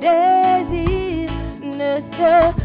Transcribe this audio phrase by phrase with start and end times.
[0.00, 1.30] Désires
[1.62, 2.63] ne se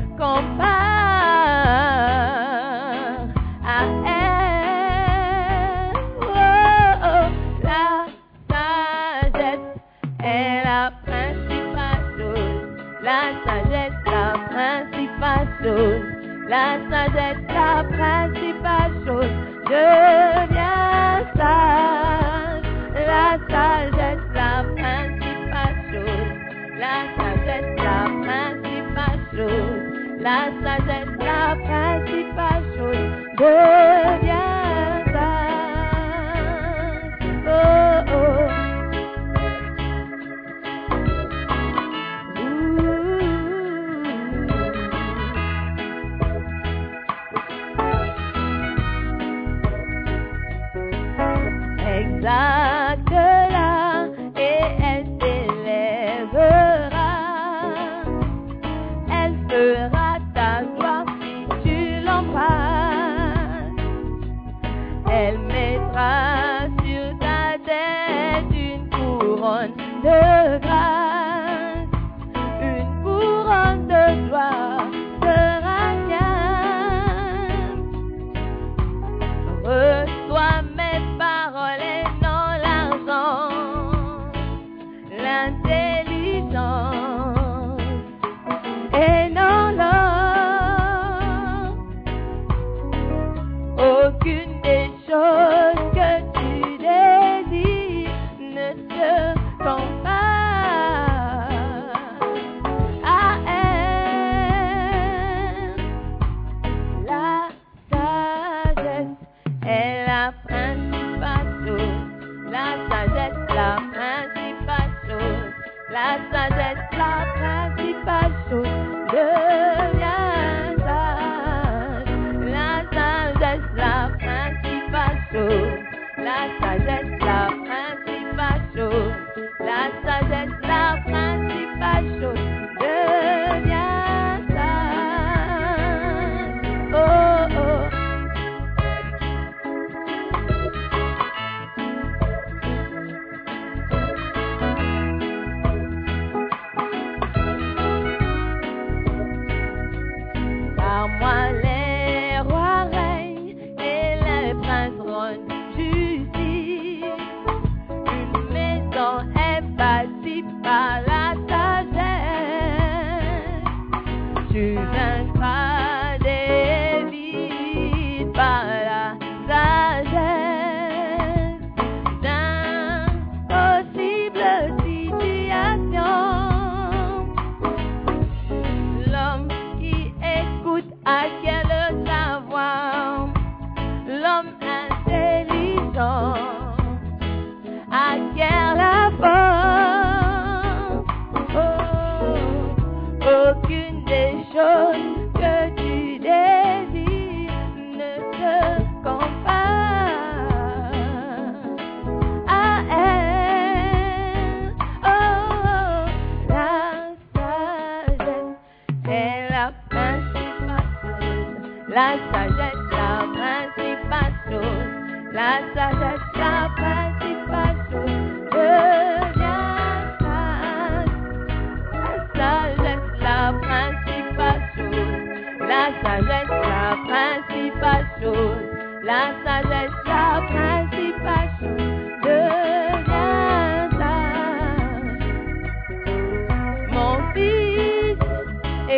[115.92, 118.68] La sagesse, la principale chose.
[119.12, 119.49] Deviens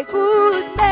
[0.01, 0.90] écoute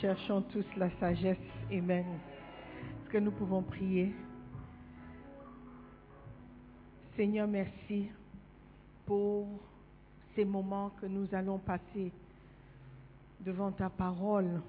[0.00, 1.38] cherchons tous la sagesse.
[1.70, 2.04] Amen.
[2.04, 4.14] Est-ce que nous pouvons prier?
[7.16, 8.08] Seigneur, merci
[9.06, 9.46] pour
[10.34, 12.12] ces moments que nous allons passer
[13.40, 14.60] devant ta parole.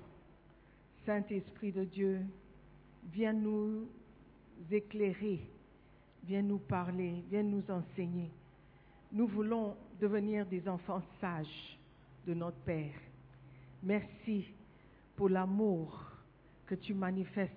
[1.06, 2.22] Saint-Esprit de Dieu,
[3.14, 3.88] viens nous
[4.72, 5.42] éclairer,
[6.26, 8.30] viens nous parler, viens nous enseigner.
[9.12, 11.78] Nous voulons devenir des enfants sages
[12.26, 12.94] de notre Père.
[13.84, 14.46] Merci
[15.18, 16.00] pour l'amour
[16.68, 17.52] que tu manifestes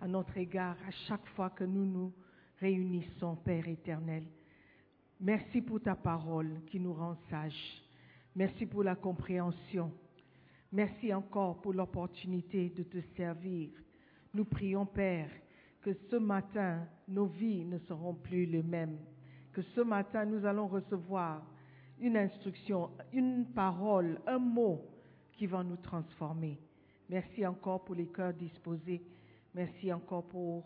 [0.00, 2.12] à notre égard à chaque fois que nous nous
[2.60, 4.24] réunissons, Père éternel.
[5.18, 7.82] Merci pour ta parole qui nous rend sages.
[8.36, 9.90] Merci pour la compréhension.
[10.70, 13.70] Merci encore pour l'opportunité de te servir.
[14.34, 15.30] Nous prions, Père,
[15.80, 18.98] que ce matin, nos vies ne seront plus les mêmes.
[19.52, 21.42] Que ce matin, nous allons recevoir
[21.98, 24.84] une instruction, une parole, un mot
[25.32, 26.58] qui va nous transformer.
[27.12, 29.02] Merci encore pour les cœurs disposés.
[29.54, 30.64] Merci encore pour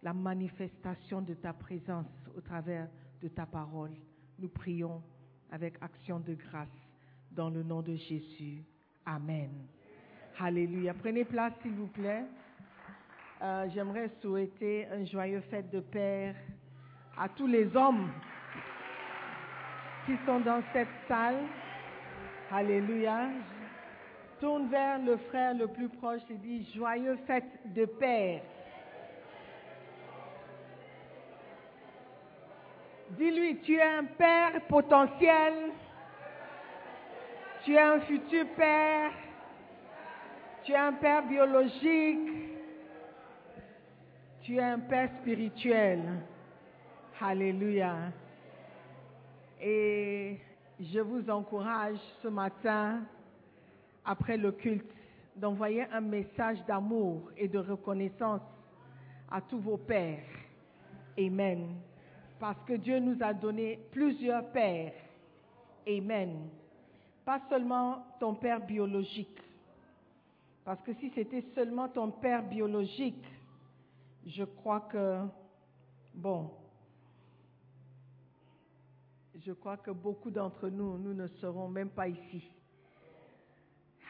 [0.00, 2.06] la manifestation de ta présence
[2.36, 2.86] au travers
[3.20, 3.90] de ta parole.
[4.38, 5.02] Nous prions
[5.50, 6.68] avec action de grâce
[7.32, 8.62] dans le nom de Jésus.
[9.04, 9.50] Amen.
[10.38, 10.94] Alléluia.
[10.94, 12.26] Prenez place, s'il vous plaît.
[13.42, 16.36] Euh, J'aimerais souhaiter un joyeux fête de Père
[17.18, 18.08] à tous les hommes
[20.06, 21.42] qui sont dans cette salle.
[22.52, 23.30] Alléluia.
[24.42, 28.42] Tourne vers le frère le plus proche et dit joyeux fête de Père.
[33.10, 35.70] Dis-lui, tu es un père potentiel.
[37.62, 39.12] Tu es un futur père.
[40.64, 42.28] Tu es un père biologique.
[44.42, 46.00] Tu es un père spirituel.
[47.20, 47.94] Alléluia.
[49.60, 50.40] Et
[50.80, 53.02] je vous encourage ce matin,
[54.04, 54.90] après le culte,
[55.36, 58.42] d'envoyer un message d'amour et de reconnaissance
[59.30, 60.24] à tous vos pères.
[61.18, 61.76] Amen.
[62.38, 64.92] Parce que Dieu nous a donné plusieurs pères.
[65.86, 66.48] Amen.
[67.24, 69.38] Pas seulement ton père biologique.
[70.64, 73.24] Parce que si c'était seulement ton père biologique,
[74.26, 75.20] je crois que,
[76.14, 76.50] bon,
[79.44, 82.44] je crois que beaucoup d'entre nous, nous ne serons même pas ici.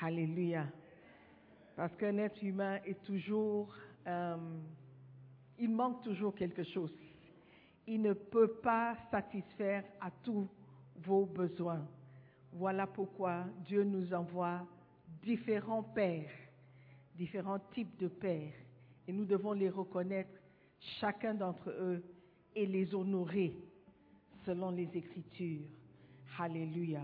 [0.02, 0.66] Alléluia.
[1.76, 3.72] Parce qu'un être humain est toujours,
[4.06, 4.36] euh,
[5.60, 6.92] il manque toujours quelque chose.
[7.86, 10.48] Il ne peut pas satisfaire à tous
[11.04, 11.86] vos besoins.
[12.52, 14.66] Voilà pourquoi Dieu nous envoie
[15.22, 16.30] différents pères,
[17.14, 18.54] différents types de pères.
[19.06, 20.36] Et nous devons les reconnaître,
[21.00, 22.02] chacun d'entre eux,
[22.56, 23.56] et les honorer
[24.44, 25.68] selon les Écritures.
[26.38, 27.02] Alléluia.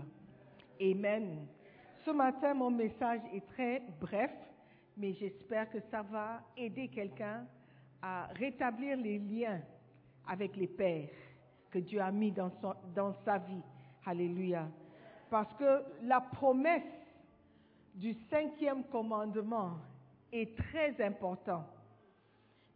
[0.81, 1.47] Amen.
[2.05, 4.31] Ce matin, mon message est très bref,
[4.95, 7.45] mais j'espère que ça va aider quelqu'un
[8.01, 9.61] à rétablir les liens
[10.25, 11.09] avec les pères
[11.69, 13.61] que Dieu a mis dans, sa vie.
[14.05, 14.67] Alléluia.
[15.29, 16.83] Parce que la promesse
[17.95, 19.77] du cinquième commandement
[20.31, 21.67] est très importante.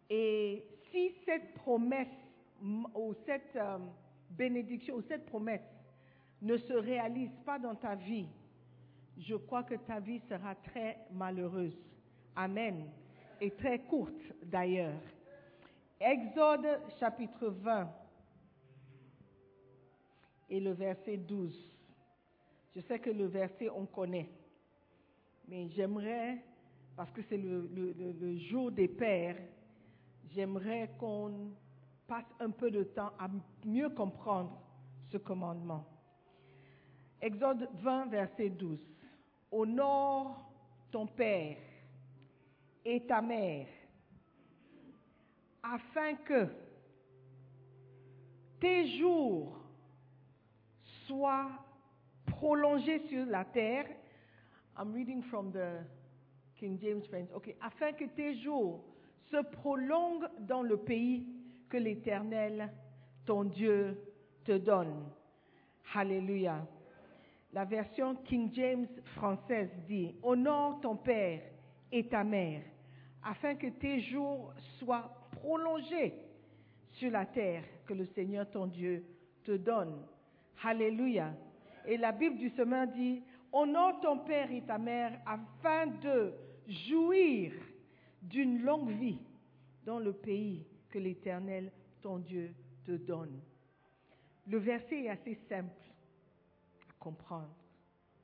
[0.10, 2.08] Et si cette promesse
[2.62, 3.78] ou cette euh,
[4.32, 5.62] bénédiction ou cette promesse
[6.42, 8.28] ne se réalise pas dans ta vie,
[9.18, 11.78] je crois que ta vie sera très malheureuse.
[12.36, 12.90] Amen.
[13.40, 15.00] et très courte d'ailleurs.
[16.00, 17.90] Exode chapitre 20
[20.50, 21.78] et le verset 12.
[22.76, 24.30] Je sais que le verset on connaît,
[25.48, 26.44] mais j'aimerais,
[26.96, 29.38] parce que c'est le, jour des pères,
[30.32, 31.52] j'aimerais qu'on
[32.08, 33.30] passe un peu de temps à
[33.66, 34.60] mieux comprendre
[35.12, 35.86] ce commandement.
[37.22, 38.80] Exode 20, verset 12.
[39.54, 40.50] Honore
[40.92, 41.58] ton père
[42.84, 43.68] et ta mère,
[45.62, 46.48] afin que
[48.60, 49.58] tes jours
[51.06, 51.52] soient
[52.26, 53.86] prolongés sur la terre.
[54.78, 55.86] I'm reading from the
[56.56, 57.32] King James Friends.
[57.36, 58.84] Okay, afin que tes jours
[59.30, 61.28] se prolongent dans le pays
[61.70, 62.72] que l'Éternel,
[63.26, 63.98] ton Dieu,
[64.44, 65.10] te donne.
[65.94, 66.66] Alléluia.
[67.54, 71.40] La version King James française dit, Honore ton père
[71.92, 72.64] et ta mère,
[73.24, 76.16] afin que tes jours soient prolongés
[76.94, 79.06] sur la terre que le Seigneur ton Dieu
[79.44, 80.04] te donne.
[80.64, 81.36] Alléluia.
[81.86, 86.34] Et la Bible du Semeur dit, Honore ton père et ta mère afin de
[86.88, 87.54] jouir
[88.24, 89.20] d'une longue vie
[89.86, 93.40] dans le pays que l'Éternel ton Dieu te donne.
[94.48, 95.83] Le verset est assez simple
[97.04, 97.50] comprendre.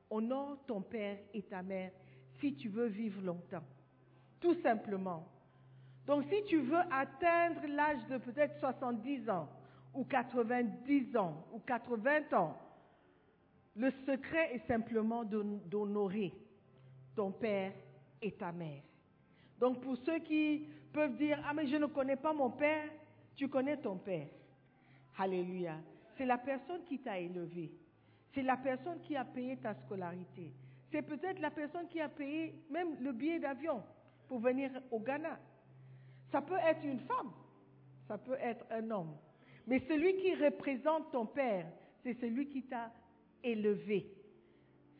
[0.09, 1.91] Honore ton père et ta mère
[2.39, 3.63] si tu veux vivre longtemps.
[4.39, 5.27] Tout simplement.
[6.07, 9.49] Donc si tu veux atteindre l'âge de peut-être 70 ans,
[9.93, 12.57] ou 90 ans, ou 80 ans,
[13.75, 16.33] le secret est simplement d'hon- d'honorer
[17.15, 17.73] ton père
[18.21, 18.81] et ta mère.
[19.59, 22.89] Donc pour ceux qui peuvent dire, ah mais je ne connais pas mon père,
[23.35, 24.27] tu connais ton père.
[25.17, 25.75] Alléluia.
[26.17, 27.71] C'est la personne qui t'a élevé.
[28.33, 30.51] C'est la personne qui a payé ta scolarité.
[30.91, 33.83] C'est peut-être la personne qui a payé même le billet d'avion
[34.27, 35.39] pour venir au Ghana.
[36.31, 37.31] Ça peut être une femme,
[38.07, 39.15] ça peut être un homme.
[39.67, 41.65] Mais celui qui représente ton père,
[42.03, 42.91] c'est celui qui t'a
[43.43, 44.11] élevé.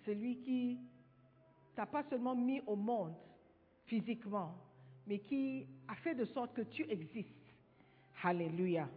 [0.06, 0.80] Celui qui
[1.76, 3.16] t'a pas seulement mis au monde
[3.86, 4.56] physiquement,
[5.08, 7.28] mais qui a fait de sorte que tu existes.
[8.24, 8.88] Alléluia.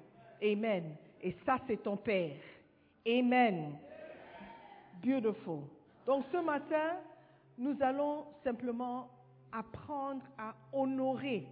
[0.42, 0.96] Amen.
[1.22, 2.36] Et ça, c'est ton Père.
[3.06, 3.78] Amen.
[5.02, 5.60] Beautiful.
[6.06, 6.96] Donc ce matin,
[7.58, 9.08] nous allons simplement
[9.50, 11.46] apprendre à honorer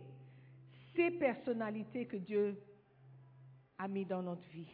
[0.95, 2.57] ces personnalités que Dieu
[3.79, 4.69] a mis dans notre vie.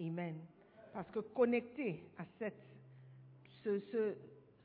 [0.00, 0.36] Amen.
[0.92, 2.62] Parce que connecté à cette,
[3.62, 4.14] ce- ce-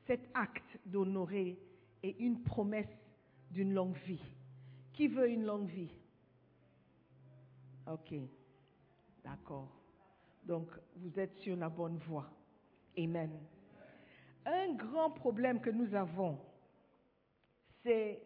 [0.06, 1.58] cet acte d'honorer
[2.02, 2.86] est une promesse
[3.50, 4.22] d'une longue vie.
[4.92, 5.90] Qui veut une longue vie?
[7.90, 8.14] Ok.
[9.24, 9.68] D'accord.
[10.44, 12.28] Donc, vous êtes sur la bonne voie.
[12.98, 13.30] Amen.
[14.46, 16.38] Un grand problème que nous avons,
[17.82, 18.22] c'est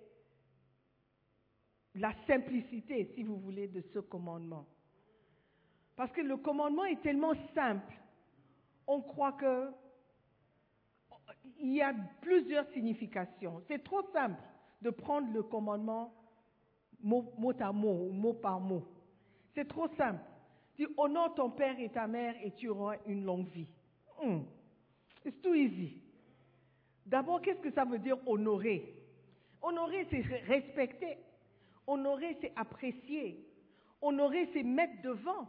[1.94, 4.66] la simplicité, si vous voulez, de ce commandement.
[5.96, 7.92] Parce que le commandement est tellement simple,
[8.86, 9.70] on croit que
[11.60, 13.62] il y a plusieurs significations.
[13.68, 14.40] C'est trop simple
[14.82, 16.12] de prendre le commandement
[17.02, 18.86] mot, à mot mot par mot.
[19.54, 20.20] C'est trop simple.
[20.76, 23.68] Dis honore ton père et ta mère et tu auras une longue vie.
[24.22, 24.40] Hmm.
[25.24, 26.00] It's too easy.
[27.06, 28.94] D'abord, qu'est-ce que ça veut dire honorer?
[29.62, 31.18] Honorer, c'est respecter.
[31.86, 33.44] Honorer, c'est apprécier.
[34.00, 35.48] Honorer, c'est mettre devant.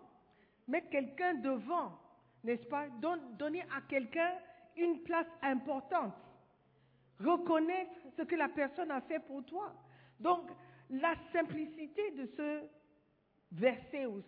[0.68, 1.92] Mettre quelqu'un devant,
[2.44, 2.88] n'est-ce pas?
[3.02, 4.32] Don- Donner à quelqu'un
[4.78, 6.14] une place importante.
[7.20, 9.74] Reconnaître ce que la personne a fait pour toi.
[10.20, 10.50] Donc,
[10.90, 12.62] la simplicité de ce
[13.52, 14.22] verset ou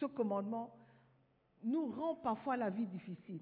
[0.00, 0.74] ce commandement
[1.64, 3.40] nous rend parfois la vie difficile.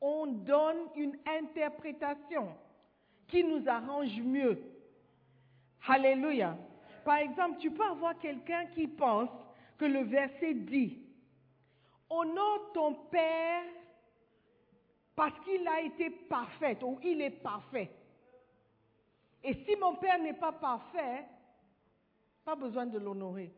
[0.00, 2.48] On donne une interprétation
[3.28, 4.60] qui nous arrange mieux.
[5.86, 6.56] Alléluia.
[7.04, 9.30] Par exemple, tu peux avoir quelqu'un qui pense
[9.78, 11.02] que le verset dit,
[12.08, 13.64] honore ton père
[15.14, 17.90] parce qu'il a été parfait ou il est parfait.
[19.44, 21.24] Et si mon père n'est pas parfait,
[22.44, 23.52] pas besoin de l'honorer.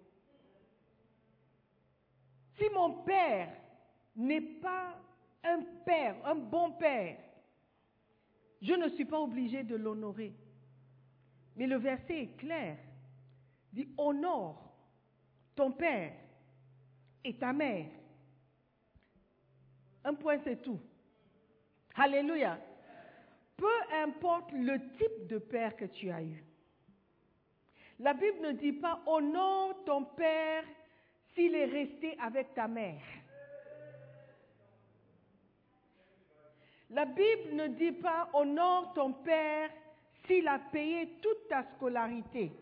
[2.58, 3.48] Si mon père
[4.16, 4.94] n'est pas
[5.42, 7.18] un père, un bon père,
[8.62, 10.32] je ne suis pas obligé de l'honorer.
[11.56, 12.78] Mais le verset est clair.
[13.72, 14.74] Il dit honore
[15.54, 16.14] ton père
[17.22, 17.90] et ta mère.
[20.04, 20.80] Un point, c'est tout.
[21.96, 22.58] Alléluia.
[23.56, 26.44] Peu importe le type de père que tu as eu.
[27.98, 30.64] La Bible ne dit pas honore ton père
[31.34, 33.02] s'il est resté avec ta mère.
[36.90, 39.70] La Bible ne dit pas honore ton père
[40.26, 42.52] s'il a payé toute ta scolarité.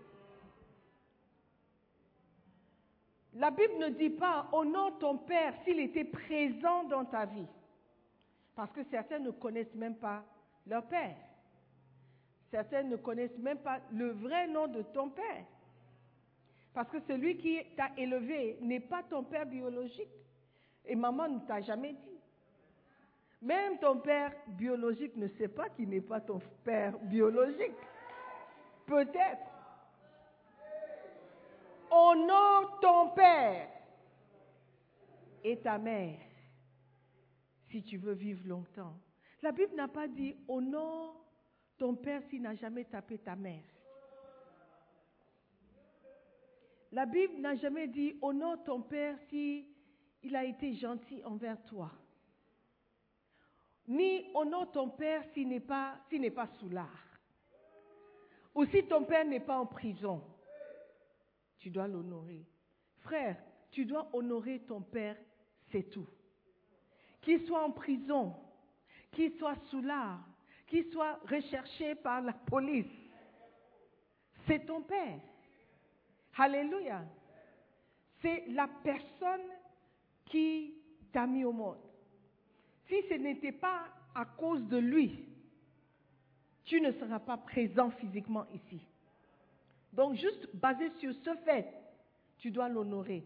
[3.35, 7.47] La Bible ne dit pas honore ton père s'il était présent dans ta vie.
[8.55, 10.23] Parce que certains ne connaissent même pas
[10.67, 11.17] leur père.
[12.51, 15.45] Certains ne connaissent même pas le vrai nom de ton père.
[16.75, 20.09] Parce que celui qui t'a élevé n'est pas ton père biologique.
[20.85, 22.12] Et maman ne t'a jamais dit.
[23.43, 27.75] Même ton père biologique ne sait pas qu'il n'est pas ton père biologique.
[28.87, 29.49] Peut-être.
[31.91, 33.69] Honore ton père
[35.45, 36.21] et ta mère
[37.69, 38.95] si tu veux vivre longtemps.
[39.43, 41.17] La Bible n'a pas dit honore
[41.79, 43.65] ton père s'il n'a jamais tapé ta mère.
[46.93, 49.67] La Bible n'a jamais dit honore ton père si
[50.23, 51.91] il a été gentil envers toi.
[53.89, 55.99] Ni honore ton père s'il n'est pas,
[56.35, 57.21] pas sous l'art.
[58.55, 60.23] Ou si ton père n'est pas en prison.
[61.59, 62.45] Tu dois l'honorer.
[63.01, 63.37] Frère,
[63.71, 65.17] tu dois honorer ton père,
[65.71, 66.07] c'est tout.
[67.21, 68.35] Qu'il soit en prison,
[69.13, 70.21] qu'il soit sous l'art,
[70.67, 72.87] qu'il soit recherché par la police,
[74.47, 75.21] c'est ton père.
[76.37, 77.05] Alléluia.
[78.21, 79.49] C'est la personne
[80.27, 80.75] qui
[81.13, 81.92] t'a mis au monde.
[82.93, 85.27] Si ce n'était pas à cause de lui,
[86.63, 88.83] tu ne seras pas présent physiquement ici.
[89.95, 91.73] Donc juste basé sur ce fait,
[92.37, 93.25] tu dois l'honorer.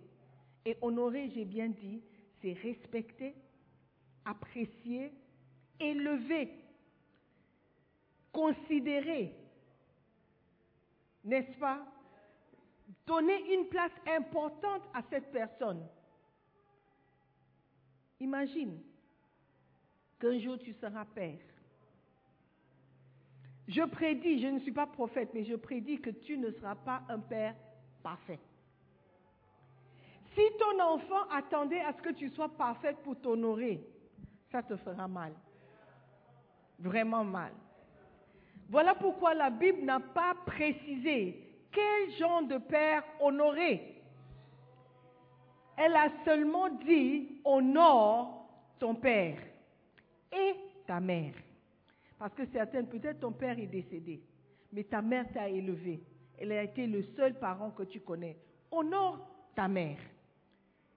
[0.64, 2.00] Et honorer, j'ai bien dit,
[2.40, 3.34] c'est respecter,
[4.24, 5.12] apprécier,
[5.80, 6.48] élever,
[8.32, 9.34] considérer,
[11.24, 11.84] n'est-ce pas
[13.04, 15.84] Donner une place importante à cette personne.
[18.20, 18.78] Imagine
[20.18, 21.38] qu'un jour tu seras père.
[23.68, 27.02] Je prédis, je ne suis pas prophète, mais je prédis que tu ne seras pas
[27.08, 27.54] un père
[28.02, 28.38] parfait.
[30.34, 33.84] Si ton enfant attendait à ce que tu sois parfaite pour t'honorer,
[34.52, 35.32] ça te fera mal.
[36.78, 37.52] Vraiment mal.
[38.68, 44.02] Voilà pourquoi la Bible n'a pas précisé quel genre de père honorer.
[45.76, 48.48] Elle a seulement dit honore
[48.78, 49.38] ton père
[50.36, 51.32] et ta mère.
[52.18, 54.22] Parce que certains, peut-être ton père est décédé,
[54.72, 56.00] mais ta mère t'a élevé.
[56.38, 58.36] Elle a été le seul parent que tu connais.
[58.70, 59.18] Honore
[59.54, 59.98] ta mère.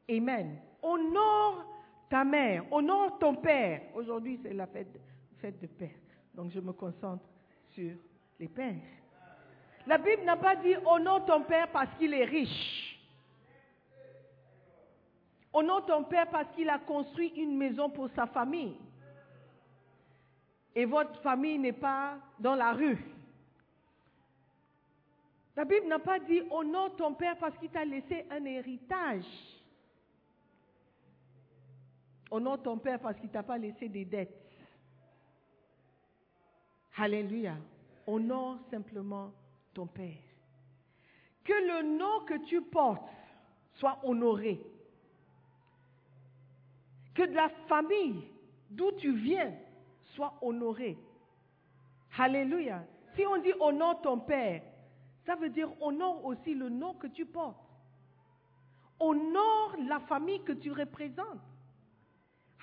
[0.10, 0.58] Amen.
[0.82, 1.66] Honore
[2.10, 2.66] ta mère.
[2.72, 3.82] Honore ton père.
[3.96, 5.00] Aujourd'hui, c'est la fête,
[5.40, 5.96] fête de père.
[6.34, 7.24] Donc, je me concentre
[7.74, 7.92] sur
[8.40, 8.76] les pères.
[9.88, 13.00] La Bible n'a pas dit honore ton père parce qu'il est riche.
[15.52, 18.76] Honore ton père parce qu'il a construit une maison pour sa famille
[20.80, 22.98] et votre famille n'est pas dans la rue.
[25.58, 29.26] La Bible n'a pas dit honore ton père parce qu'il t'a laissé un héritage.
[32.32, 34.42] Honore ton père parce qu'il t'a pas laissé des dettes.
[36.96, 37.58] Alléluia.
[38.08, 39.34] Honore simplement
[39.74, 40.16] ton père.
[41.44, 43.12] Que le nom que tu portes
[43.74, 44.62] soit honoré.
[47.14, 48.24] Que de la famille
[48.70, 49.54] d'où tu viens
[50.20, 50.98] soit honoré.
[52.18, 52.84] Alléluia.
[53.16, 54.62] Si on dit honore ton père,
[55.26, 57.56] ça veut dire honore aussi le nom que tu portes.
[59.00, 61.40] Honore la famille que tu représentes.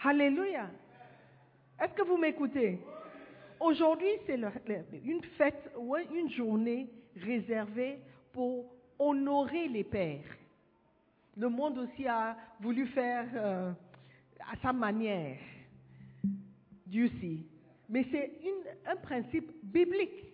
[0.04, 0.68] Alléluia.
[1.80, 2.78] Est-ce que vous m'écoutez?
[3.58, 4.38] Aujourd'hui, c'est
[5.02, 8.02] une fête ou une journée réservée
[8.34, 8.66] pour
[8.98, 10.36] honorer les pères.
[11.38, 13.72] Le monde aussi a voulu faire euh,
[14.40, 15.38] à sa manière.
[16.86, 17.38] Dieu sait.
[17.88, 18.32] Mais c'est
[18.86, 20.32] un principe biblique.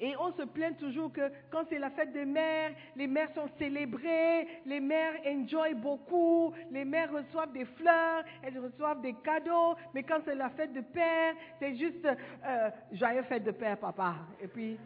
[0.00, 3.48] Et on se plaint toujours que quand c'est la fête des mères, les mères sont
[3.58, 10.02] célébrées, les mères enjoy beaucoup, les mères reçoivent des fleurs, elles reçoivent des cadeaux, mais
[10.02, 14.16] quand c'est la fête de père, c'est juste euh, joyeux fête de père, papa.
[14.42, 14.78] Et puis,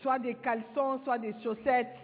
[0.00, 1.96] soit des caleçons, soit des chaussettes,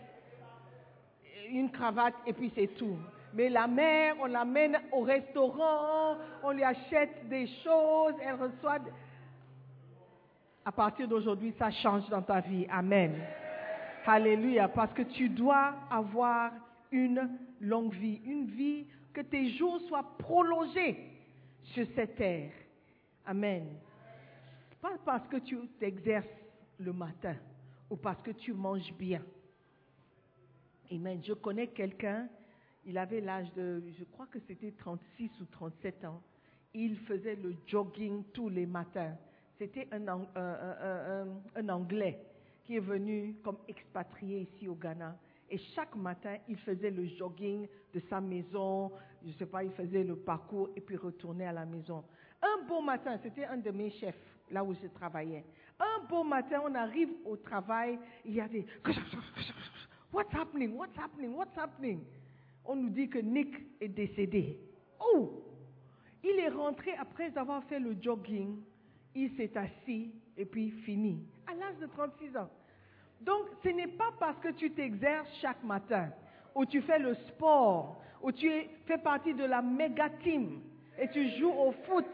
[1.48, 2.98] une cravate, et puis c'est tout.
[3.34, 8.78] Mais la mère, on l'amène au restaurant, on lui achète des choses, elle reçoit.
[10.64, 12.64] À partir d'aujourd'hui, ça change dans ta vie.
[12.70, 13.20] Amen.
[14.06, 14.68] Alléluia.
[14.68, 16.52] Parce que tu dois avoir
[16.92, 17.28] une
[17.60, 20.96] longue vie, une vie que tes jours soient prolongés
[21.64, 22.52] sur cette terre.
[23.26, 23.66] Amen.
[24.80, 26.26] Pas parce que tu t'exerces
[26.78, 27.34] le matin
[27.90, 29.22] ou parce que tu manges bien.
[30.92, 31.20] Amen.
[31.24, 32.28] Je connais quelqu'un
[32.86, 36.22] il avait l'âge de, je crois que c'était 36 ou 37 ans.
[36.74, 39.16] Il faisait le jogging tous les matins.
[39.58, 42.20] C'était un, Anglais
[42.64, 45.16] qui est venu comme expatrié ici au Ghana.
[45.50, 48.90] Et chaque matin, il faisait le jogging de sa maison,
[49.22, 52.02] je ne sais pas, il faisait le parcours et puis retournait à la maison.
[52.42, 54.16] Un beau matin, c'était un de mes chefs,
[54.50, 55.44] là où je travaillais.
[55.78, 58.66] Un beau matin, on arrive au travail, il y a des...
[60.12, 60.76] What's happening?
[60.76, 61.34] What's happening?
[61.34, 62.04] What's happening?
[62.64, 64.58] On nous dit que Nick est décédé.
[65.00, 65.44] Oh!
[66.22, 68.56] Il est rentré après avoir fait le jogging,
[69.14, 72.48] il s'est assis et puis fini, à l'âge de 36 ans.
[73.20, 76.08] Donc, ce n'est pas parce que tu t'exerces chaque matin,
[76.54, 78.50] ou tu fais le sport, ou tu
[78.86, 80.60] fais partie de la méga team,
[80.98, 82.06] et tu joues au foot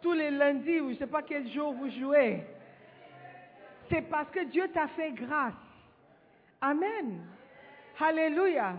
[0.00, 2.42] tous les lundis, ou je ne sais pas quel jour vous jouez.
[3.90, 5.54] C'est parce que Dieu t'a fait grâce.
[6.60, 7.26] Amen.
[7.98, 8.76] Alléluia.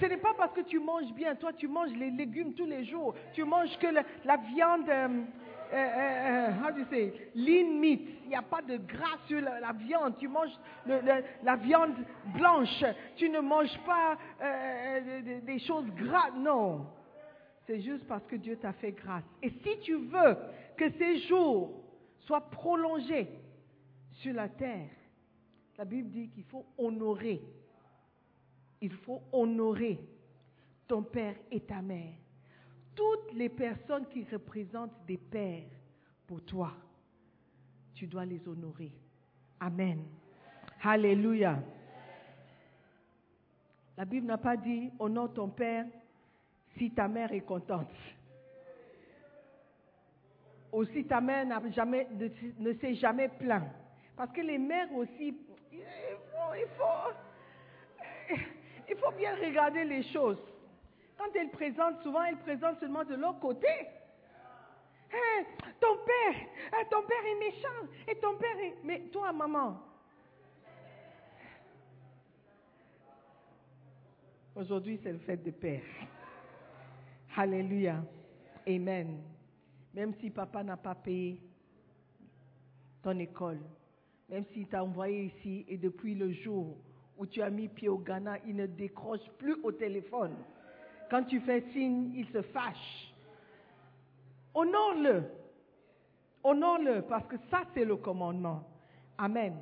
[0.00, 2.84] Ce n'est pas parce que tu manges bien, toi tu manges les légumes tous les
[2.84, 5.08] jours, tu manges que la, viande, euh,
[5.72, 9.40] euh, euh, how do you say, lean meat, il n'y a pas de gras sur
[9.40, 11.94] la, viande, tu manges la viande
[12.34, 12.84] blanche,
[13.16, 16.86] tu ne manges pas euh, des, des choses grasses, non.
[17.66, 19.24] C'est juste parce que Dieu t'a fait grâce.
[19.40, 20.36] Et si tu veux
[20.76, 21.70] que ces jours
[22.20, 23.28] soient prolongés
[24.14, 24.90] sur la terre,
[25.78, 27.40] la Bible dit qu'il faut honorer
[28.82, 29.98] il faut honorer
[30.88, 32.12] ton père et ta mère.
[32.94, 35.70] Toutes les personnes qui représentent des pères
[36.26, 36.72] pour toi,
[37.94, 38.92] tu dois les honorer.
[39.60, 40.04] Amen.
[40.82, 41.62] Alléluia.
[43.96, 45.86] La Bible n'a pas dit honore ton père
[46.76, 47.94] si ta mère est contente.
[50.72, 53.68] Ou si ta mère ne, s'est jamais plaint.
[54.16, 55.36] Parce que les mères aussi,
[55.70, 55.80] il
[56.76, 56.92] faut,
[58.88, 60.38] il faut bien regarder les choses.
[61.16, 63.68] Quand elles présentent, souvent elles présentent seulement de leur côté.
[65.12, 65.44] Hein,
[65.78, 68.74] ton père, hein, ton père est méchant, et ton père est...
[68.82, 69.78] Mais toi, maman,
[74.56, 75.82] aujourd'hui c'est le fête des pères.
[77.36, 78.02] Alléluia.
[78.66, 79.22] Amen.
[79.94, 81.40] Même si papa n'a pas payé
[83.02, 83.60] ton école,
[84.28, 86.76] même s'il t'a envoyé ici et depuis le jour
[87.22, 90.34] où tu as mis pied au Ghana, il ne décroche plus au téléphone.
[91.08, 93.14] Quand tu fais signe, il se fâche.
[94.52, 95.22] Honore-le.
[96.42, 98.64] Honore-le parce que ça, c'est le commandement.
[99.18, 99.56] Amen.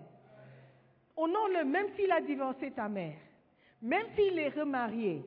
[1.14, 3.18] Honore-le même s'il a divorcé ta mère,
[3.82, 5.22] même s'il est remarié,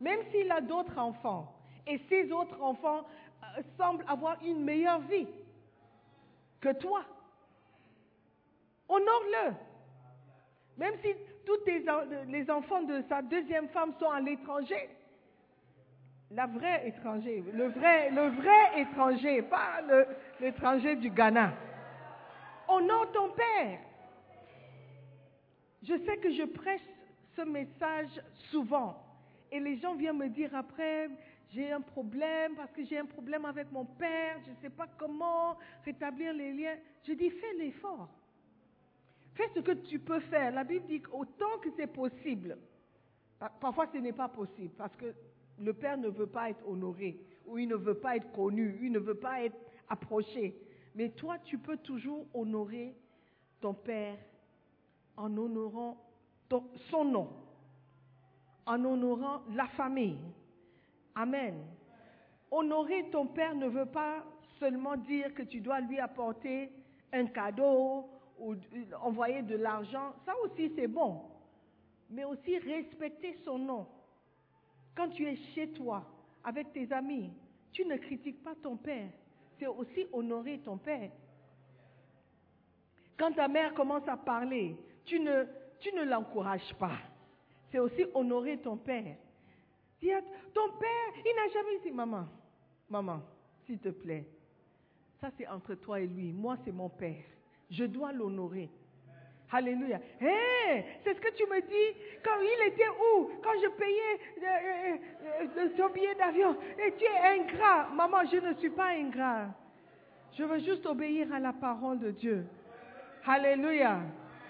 [0.00, 1.52] même s'il a d'autres enfants
[1.84, 3.04] et ces autres enfants
[3.58, 5.26] euh, semblent avoir une meilleure vie
[6.60, 7.02] que toi.
[8.88, 9.54] Honore-le.
[10.78, 11.58] Même si tous
[12.28, 14.88] les enfants de sa deuxième femme sont à l'étranger.
[16.30, 19.80] La vraie étranger, le vrai, étranger, pas
[20.40, 21.52] l'étranger du Ghana.
[22.68, 23.80] Honore ton père.
[25.82, 26.82] Je sais que je prêche
[27.34, 29.02] ce message souvent.
[29.50, 31.10] Et les gens viennent me dire après,
[31.52, 34.86] j'ai un problème parce que j'ai un problème avec mon père, je ne sais pas
[34.98, 36.76] comment rétablir les liens.
[37.02, 38.08] Je dis, fais l'effort.
[39.34, 40.52] Fais ce que tu peux faire?
[40.52, 42.58] La Bible dit qu'autant que c'est possible.
[43.38, 45.14] Pa- Parfois, ce n'est pas possible parce que
[45.58, 48.92] le père ne veut pas être honoré ou il ne veut pas être connu, il
[48.92, 49.56] ne veut pas être
[49.88, 50.56] approché.
[50.94, 52.94] Mais toi, tu peux toujours honorer
[53.60, 54.16] ton père
[55.16, 55.96] en honorant
[56.90, 57.28] son nom,
[58.66, 60.18] en honorant la famille.
[61.14, 61.54] Amen.
[62.50, 64.24] Honorer ton père ne veut pas
[64.58, 66.70] seulement dire que tu dois lui apporter
[67.12, 68.08] un cadeau
[68.40, 68.56] ou
[69.02, 70.14] envoyer de l'argent.
[70.24, 71.22] Ça aussi, c'est bon.
[72.08, 73.86] Mais aussi respecter son nom.
[74.96, 76.04] Quand tu es chez toi,
[76.42, 77.30] avec tes amis,
[77.72, 79.10] tu ne critiques pas ton père.
[79.58, 81.10] C'est aussi honorer ton père.
[83.18, 85.44] Quand ta mère commence à parler, tu ne,
[85.78, 86.98] tu ne l'encourages pas.
[87.70, 89.16] C'est aussi honorer ton père.
[90.00, 90.10] Dis
[90.54, 92.26] ton père, il n'a jamais dit, maman,
[92.88, 93.20] maman,
[93.66, 94.26] s'il te plaît,
[95.20, 96.32] ça c'est entre toi et lui.
[96.32, 97.22] Moi, c'est mon père.
[97.70, 98.70] Je dois l'honorer.
[99.52, 100.00] Alléluia.
[100.20, 103.30] Hé, c'est ce que tu me dis quand il était où?
[103.42, 104.94] Quand je payais euh,
[105.42, 106.56] euh, euh, son billet d'avion.
[106.78, 107.88] Et tu es ingrat.
[107.92, 109.48] Maman, je ne suis pas ingrat.
[110.38, 112.46] Je veux juste obéir à la parole de Dieu.
[113.26, 114.00] Alléluia.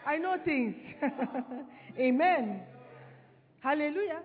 [0.07, 0.75] I know things.
[1.99, 2.61] Amen.
[3.63, 4.23] Alléluia.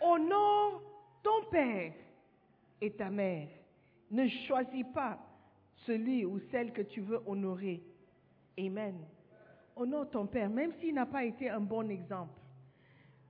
[0.00, 0.80] Honore
[1.22, 1.92] ton père
[2.80, 3.48] et ta mère.
[4.10, 5.18] Ne choisis pas
[5.86, 7.82] celui ou celle que tu veux honorer.
[8.58, 8.94] Amen.
[9.76, 12.38] Honore ton père, même s'il n'a pas été un bon exemple.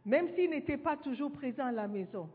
[0.04, 2.28] Même s'il n'était pas toujours présent à la maison.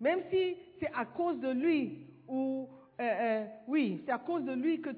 [0.00, 2.68] Même si c'est à cause de lui ou
[3.00, 4.90] euh, euh, oui, c'est à cause de lui que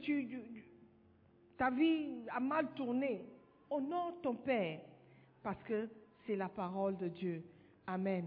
[1.56, 3.24] ta vie a mal tourné.
[3.70, 4.80] Honore ton père
[5.42, 5.88] parce que
[6.26, 7.42] c'est la parole de Dieu.
[7.86, 8.24] Amen.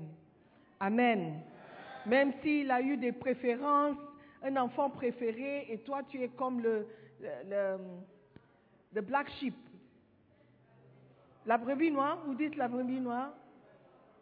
[0.80, 1.42] Amen.
[2.06, 3.98] Même s'il a eu des préférences,
[4.44, 6.88] un enfant préféré, et toi tu es comme le,
[8.94, 9.56] le black sheep.
[11.46, 13.32] La brebis noire, vous dites la brebis noire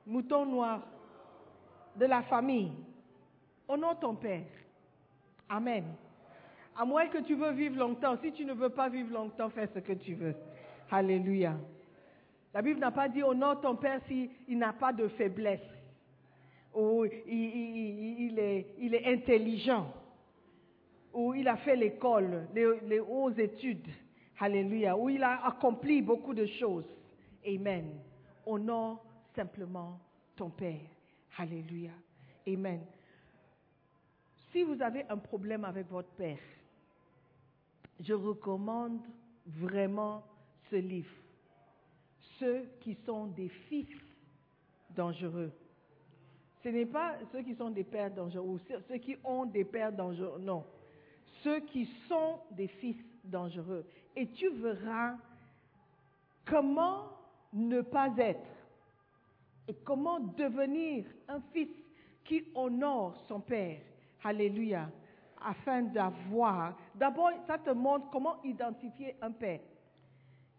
[0.06, 0.88] Mouton noir
[1.96, 2.72] de la famille.
[3.68, 4.46] Honore ton Père.
[5.48, 5.84] Amen.
[6.76, 8.18] À moins que tu veux vivre longtemps.
[8.22, 10.36] Si tu ne veux pas vivre longtemps, fais ce que tu veux.
[10.90, 11.56] Alléluia.
[12.54, 15.60] La Bible n'a pas dit honore ton Père s'il n'a pas de faiblesse.
[16.74, 19.94] Ou il est intelligent.
[21.14, 23.88] Ou il a fait l'école, les, les hautes études.
[24.40, 24.98] Alléluia.
[24.98, 26.86] Ou il a accompli beaucoup de choses.
[27.46, 28.00] Amen.
[28.46, 29.04] Honore
[29.36, 30.00] simplement
[30.36, 30.80] ton Père.
[31.38, 31.92] Alléluia.
[32.48, 32.82] Amen.
[34.52, 36.40] Si vous avez un problème avec votre Père,
[38.00, 39.02] je recommande
[39.46, 40.24] vraiment
[40.70, 41.14] ce livre.
[42.40, 43.88] Ceux qui sont des fils
[44.96, 45.52] dangereux.
[46.64, 49.92] Ce n'est pas ceux qui sont des pères dangereux ou ceux qui ont des pères
[49.92, 50.66] dangereux, non.
[51.44, 53.86] Ceux qui sont des fils dangereux.
[54.20, 55.16] Et tu verras
[56.46, 57.06] comment
[57.54, 58.50] ne pas être
[59.66, 61.70] et comment devenir un fils
[62.26, 63.80] qui honore son père.
[64.22, 64.92] Alléluia.
[65.42, 69.62] Afin d'avoir, d'abord, ça te montre comment identifier un père.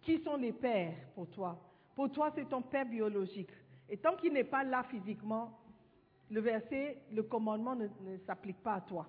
[0.01, 1.59] Qui sont les pères pour toi?
[1.95, 3.51] Pour toi, c'est ton père biologique.
[3.91, 5.53] Et tant qu'il n'est pas là physiquement,
[6.31, 7.89] le verset, le commandement ne,
[8.27, 9.07] s'applique pas à toi.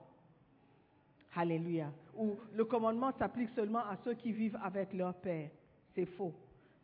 [1.37, 1.89] Alléluia.
[2.17, 5.49] Ou le commandement s'applique seulement à ceux qui vivent avec leur père.
[5.95, 6.33] C'est faux.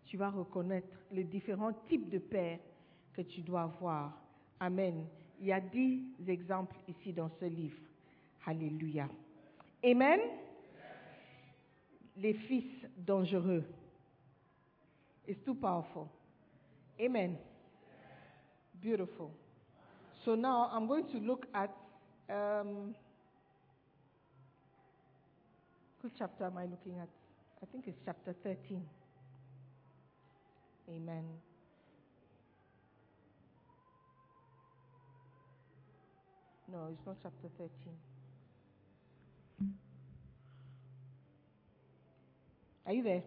[0.05, 2.59] Tu vas reconnaître les différents types de pères
[3.13, 4.13] que tu dois avoir.
[4.59, 5.05] Amen.
[5.39, 7.77] Il y a dix exemples ici dans ce livre.
[8.45, 9.07] Alléluia.
[9.83, 10.19] Amen.
[12.15, 13.63] Les fils dangereux.
[15.27, 16.07] It's too powerful.
[16.99, 17.37] Amen.
[18.81, 19.31] Beautiful.
[20.23, 21.69] So now I'm going to look at
[22.29, 22.95] um,
[26.07, 27.09] which chapter am I looking at?
[27.61, 28.81] I think it's chapter 13.
[30.89, 31.25] Amen.
[36.71, 37.69] No, it's not chapter 13.
[42.85, 43.23] Are you there?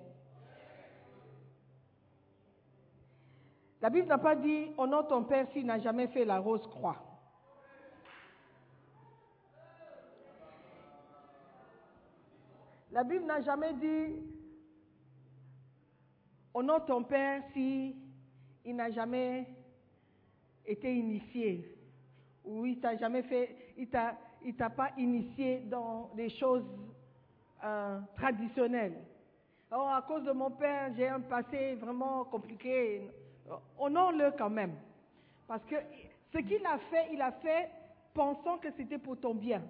[3.83, 7.10] La Bible n'a pas dit honore ton père s'il n'a jamais fait la rose croix.
[12.93, 14.17] La Bible n'a jamais dit
[16.53, 17.95] honore ton père si
[18.65, 19.47] il n'a jamais
[20.67, 21.77] été initié
[22.45, 26.65] ou il t'a jamais fait, il t'a, pas initié dans des choses
[27.63, 28.99] euh, traditionnelles.
[29.73, 33.09] Oh, à cause de mon père, j'ai un passé vraiment compliqué.
[33.79, 34.75] Honore-le quand même.
[35.47, 35.77] Parce que
[36.33, 37.71] ce qu'il a fait, il a fait
[38.13, 39.63] pensant que c'était pour ton bien.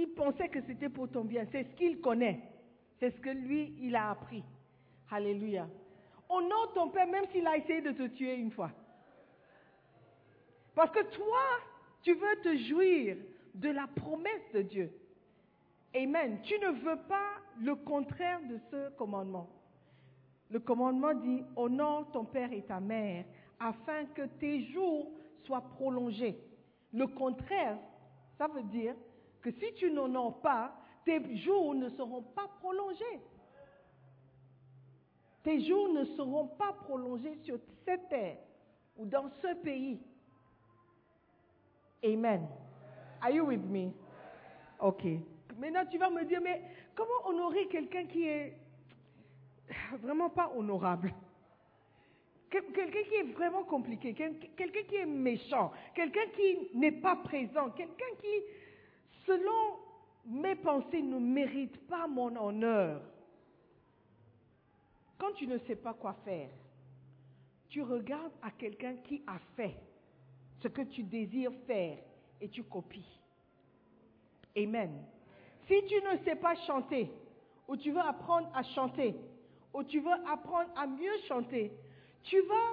[0.00, 1.44] Il pensait que c'était pour ton bien.
[1.52, 2.40] C'est ce qu'il connaît.
[2.98, 4.42] C'est ce que lui, il a appris.
[5.10, 5.68] Alléluia.
[6.26, 8.70] Honore ton père même s'il a essayé de te tuer une fois.
[10.74, 11.42] Parce que toi,
[12.02, 13.18] tu veux te jouir
[13.54, 14.90] de la promesse de Dieu.
[15.94, 16.40] Amen.
[16.44, 19.50] Tu ne veux pas le contraire de ce commandement.
[20.50, 23.26] Le commandement dit, honore ton père et ta mère
[23.58, 25.10] afin que tes jours
[25.44, 26.38] soient prolongés.
[26.94, 27.76] Le contraire,
[28.38, 28.94] ça veut dire
[29.42, 30.72] que si tu n'honores pas,
[31.04, 33.20] tes jours ne seront pas prolongés.
[35.42, 38.36] Tes jours ne seront pas prolongés sur cette terre
[38.98, 39.98] ou dans ce pays.
[42.04, 42.46] Amen.
[43.22, 43.92] Are you with me?
[44.80, 45.04] Ok.
[45.58, 46.62] Maintenant, tu vas me dire, mais
[46.94, 48.56] comment honorer quelqu'un qui est
[50.00, 51.12] vraiment pas honorable?
[52.50, 57.16] Quel- Quelqu'un qui est vraiment compliqué, quel- quelqu'un qui est méchant, quelqu'un qui n'est pas
[57.16, 58.28] présent, quelqu'un qui,
[59.30, 59.78] selon
[60.26, 63.00] mes pensées, ne mérite pas mon honneur.
[65.18, 66.50] Quand tu ne sais pas quoi faire,
[67.68, 69.76] tu regardes à quelqu'un qui a fait
[70.62, 71.98] ce que tu désires faire
[72.40, 73.20] et tu copies.
[74.56, 75.04] Amen.
[75.68, 77.08] Si tu ne sais pas chanter,
[77.68, 79.14] ou tu veux apprendre à chanter,
[79.72, 81.72] ou tu veux apprendre à mieux chanter,
[82.24, 82.72] tu vas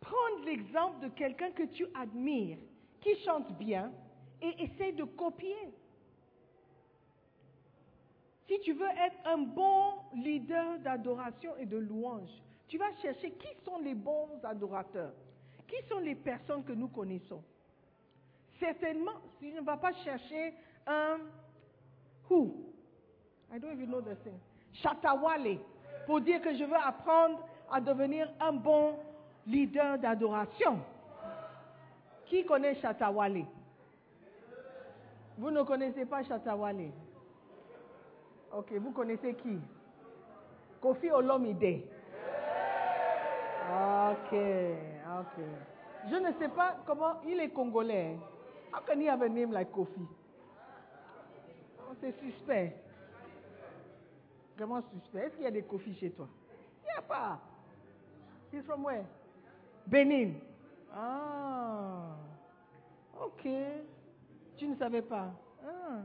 [0.00, 2.58] prendre l'exemple de quelqu'un que tu admires,
[3.00, 3.90] qui chante bien,
[4.42, 5.56] et essaie de copier.
[8.46, 12.30] Si tu veux être un bon leader d'adoration et de louange,
[12.68, 15.12] tu vas chercher qui sont les bons adorateurs,
[15.66, 17.42] qui sont les personnes que nous connaissons.
[18.58, 20.54] Certainement, tu ne vas pas chercher
[20.86, 21.18] un
[22.30, 22.72] who.
[23.52, 24.38] I don't even know the thing.
[24.72, 25.58] Chatawale.
[26.06, 28.96] pour dire que je veux apprendre à devenir un bon
[29.46, 30.80] leader d'adoration.
[32.26, 33.44] Qui connaît Chatawale
[35.38, 36.90] Vous ne connaissez pas Chatawale
[38.52, 39.58] Ok, vous connaissez qui?
[40.80, 41.82] Kofi Olomide.
[43.68, 45.44] Ok, ok.
[46.08, 48.16] Je ne sais pas comment il est congolais.
[48.72, 50.06] How can he have a name like Kofi?
[51.80, 52.76] Oh, C'est suspect.
[54.56, 55.26] Vraiment suspect.
[55.26, 56.28] Est-ce qu'il y a des Kofi chez toi?
[56.82, 57.38] Il n'y a pas.
[58.52, 59.04] He's from where?
[59.86, 60.34] Benin.
[60.94, 62.16] Ah.
[63.20, 63.48] Ok.
[64.56, 65.30] Tu ne savais pas?
[65.64, 65.98] Ah.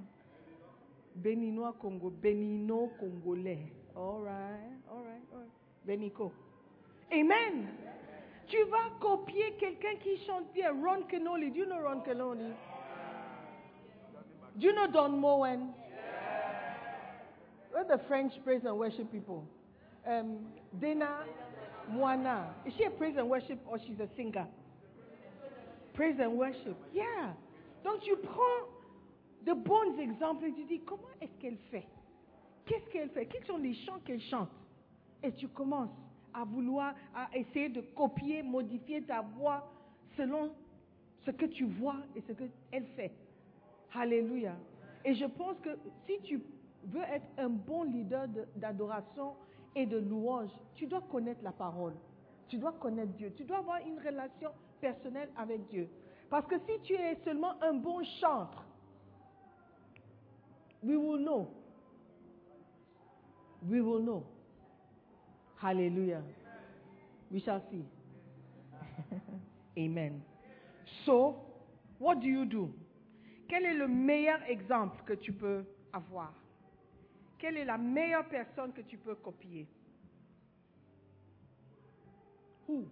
[1.15, 2.09] Béninois Congo.
[2.09, 3.71] Bénino-congolais.
[3.95, 5.51] All right, all right, all right.
[5.85, 6.31] Benico.
[7.11, 7.67] Amen.
[8.47, 10.71] Tu vas copier quelqu'un qui chante bien.
[10.71, 11.51] Ron Kenoli.
[11.51, 12.53] Do you know Ron Kenoli?
[14.57, 15.73] Do you know Don Moen?
[17.73, 19.45] We're the French praise and worship people.
[20.05, 20.39] Um,
[20.79, 21.25] Dana
[21.89, 22.53] Moana.
[22.65, 24.47] Is she a praise and worship or she's a singer?
[25.93, 26.77] Praise and worship.
[26.93, 27.31] Yeah.
[27.83, 28.80] Don't you prends
[29.45, 31.85] de bons exemples et tu dis comment est-ce qu'elle fait?
[32.65, 33.25] Qu'est-ce qu'elle fait?
[33.25, 34.49] Quels sont les chants qu'elle chante?
[35.23, 35.89] Et tu commences
[36.33, 39.67] à vouloir, à essayer de copier, modifier ta voix
[40.15, 40.51] selon
[41.25, 43.11] ce que tu vois et ce qu'elle fait.
[43.93, 44.55] Alléluia.
[45.03, 45.69] Et je pense que
[46.05, 46.41] si tu
[46.85, 49.33] veux être un bon leader de- d'adoration
[49.75, 51.93] et de louange, tu dois connaître la parole.
[52.47, 53.33] Tu dois connaître Dieu.
[53.35, 54.49] Tu dois avoir une relation
[54.79, 55.89] personnelle avec Dieu.
[56.29, 58.65] Parce que si tu es seulement un bon chanteur,
[60.81, 61.47] we will know.
[63.67, 64.23] We will know.
[65.57, 66.23] Hallelujah.
[67.29, 67.85] We shall see.
[69.77, 70.23] Amen.
[71.05, 71.35] So,
[71.99, 72.73] what do you do?
[73.47, 75.63] Quel est le meilleur exemple que tu peux
[75.93, 76.33] avoir?
[77.37, 79.67] Quelle est la meilleure personne que tu peux copier?
[82.67, 82.87] Who?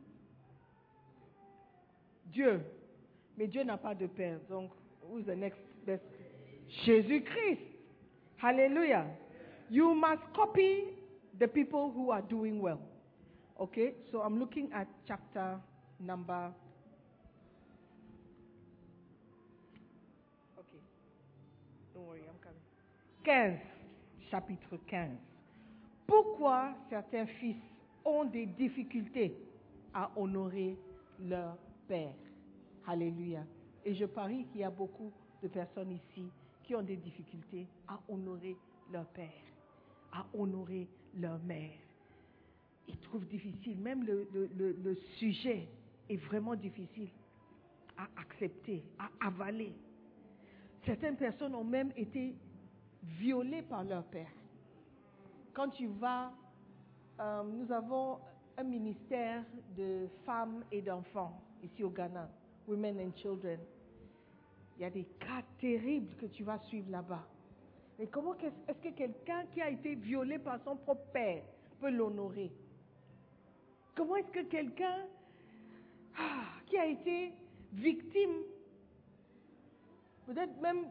[2.25, 2.61] Dieu.
[3.37, 4.39] Mais Dieu n'a pas de père.
[4.49, 4.71] Donc,
[5.09, 6.03] who's the next best?
[6.85, 7.68] Jésus-Christ.
[8.39, 9.05] Hallelujah.
[9.69, 10.85] You must copy
[11.37, 12.79] the people who are doing well.
[13.59, 15.57] Okay, so I'm looking at chapter
[15.99, 16.49] number.
[20.57, 20.79] Okay,
[21.93, 22.61] don't worry, I'm coming.
[23.25, 23.59] 15,
[24.31, 25.17] chapitre 15.
[26.07, 27.57] Pourquoi certains fils
[28.05, 29.35] ont des difficultés
[29.93, 30.77] à honorer
[31.19, 31.57] leur
[31.89, 32.13] père?
[32.87, 33.43] Alléluia.
[33.83, 35.11] Et je parie qu'il y a beaucoup
[35.43, 36.31] de personnes ici
[36.69, 38.55] qui ont des difficultés à honorer
[38.91, 39.41] leur père,
[40.11, 41.71] à honorer leur mère.
[42.87, 45.67] Ils trouvent difficile, même le, sujet
[46.07, 47.09] est vraiment difficile
[47.97, 49.73] à accepter, à avaler.
[50.85, 52.35] Certaines personnes ont même été
[53.17, 54.31] violées par leur père.
[55.53, 56.31] Quand tu vas,
[57.19, 58.19] euh, nous avons
[58.57, 59.43] un ministère
[59.75, 62.29] de femmes et d'enfants ici au Ghana,
[62.67, 63.59] Women and Children.
[64.79, 67.27] Il y a des cas terribles que tu vas suivre là-bas.
[67.99, 71.43] Mais comment est-ce que quelqu'un qui a été violé par son propre père
[71.81, 72.49] peut l'honorer?
[73.93, 75.05] Comment est-ce que quelqu'un
[76.17, 77.33] ah, qui a été
[77.73, 78.43] victime,
[80.25, 80.85] peut-être même,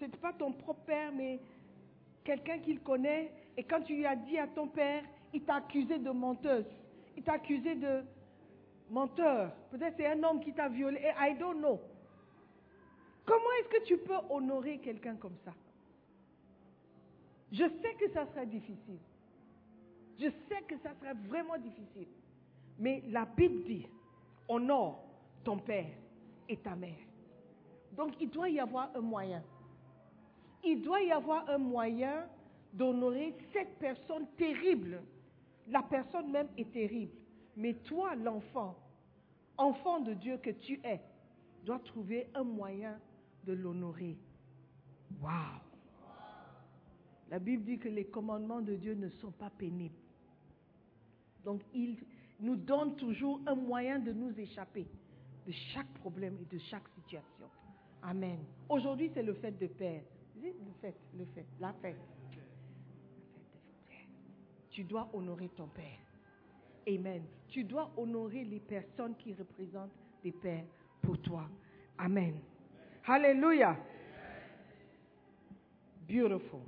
[0.00, 1.38] ce n'est pas ton propre père, mais
[2.24, 5.98] quelqu'un qu'il connaît, et quand tu lui as dit à ton père, il t'a accusé
[5.98, 6.64] de menteuse,
[7.14, 8.02] il t'a accusé de
[8.88, 11.78] menteur, peut-être c'est un homme qui t'a violé, et I don't know.
[13.28, 15.52] Comment est-ce que tu peux honorer quelqu'un comme ça?
[17.52, 18.98] Je sais que ça sera difficile.
[20.18, 22.08] Je sais que ça sera vraiment difficile.
[22.78, 23.86] Mais la Bible dit,
[24.48, 25.04] honore
[25.44, 25.90] ton père
[26.48, 27.04] et ta mère.
[27.92, 29.42] Donc il doit y avoir un moyen.
[30.64, 32.26] Il doit y avoir un moyen
[32.72, 35.02] d'honorer cette personne terrible.
[35.68, 37.12] La personne même est terrible.
[37.56, 38.74] Mais toi, l'enfant,
[39.58, 41.00] enfant de Dieu que tu es,
[41.64, 42.98] dois trouver un moyen
[43.48, 44.16] de l'honorer.
[45.22, 45.60] Waouh!
[47.30, 49.94] La Bible dit que les commandements de Dieu ne sont pas pénibles.
[51.44, 51.96] Donc, il
[52.40, 54.86] nous donne toujours un moyen de nous échapper
[55.46, 57.46] de chaque problème et de chaque situation.
[58.02, 58.38] Amen.
[58.68, 60.02] Aujourd'hui, c'est le fait de Père.
[60.40, 61.96] Le fait, le fait, la fête.
[64.70, 65.98] Tu dois honorer ton Père.
[66.86, 67.22] Amen.
[67.48, 69.90] Tu dois honorer les personnes qui représentent
[70.22, 70.64] des pères
[71.02, 71.48] pour toi.
[71.96, 72.34] Amen.
[73.08, 73.74] Hallelujah.
[76.06, 76.60] Beautiful.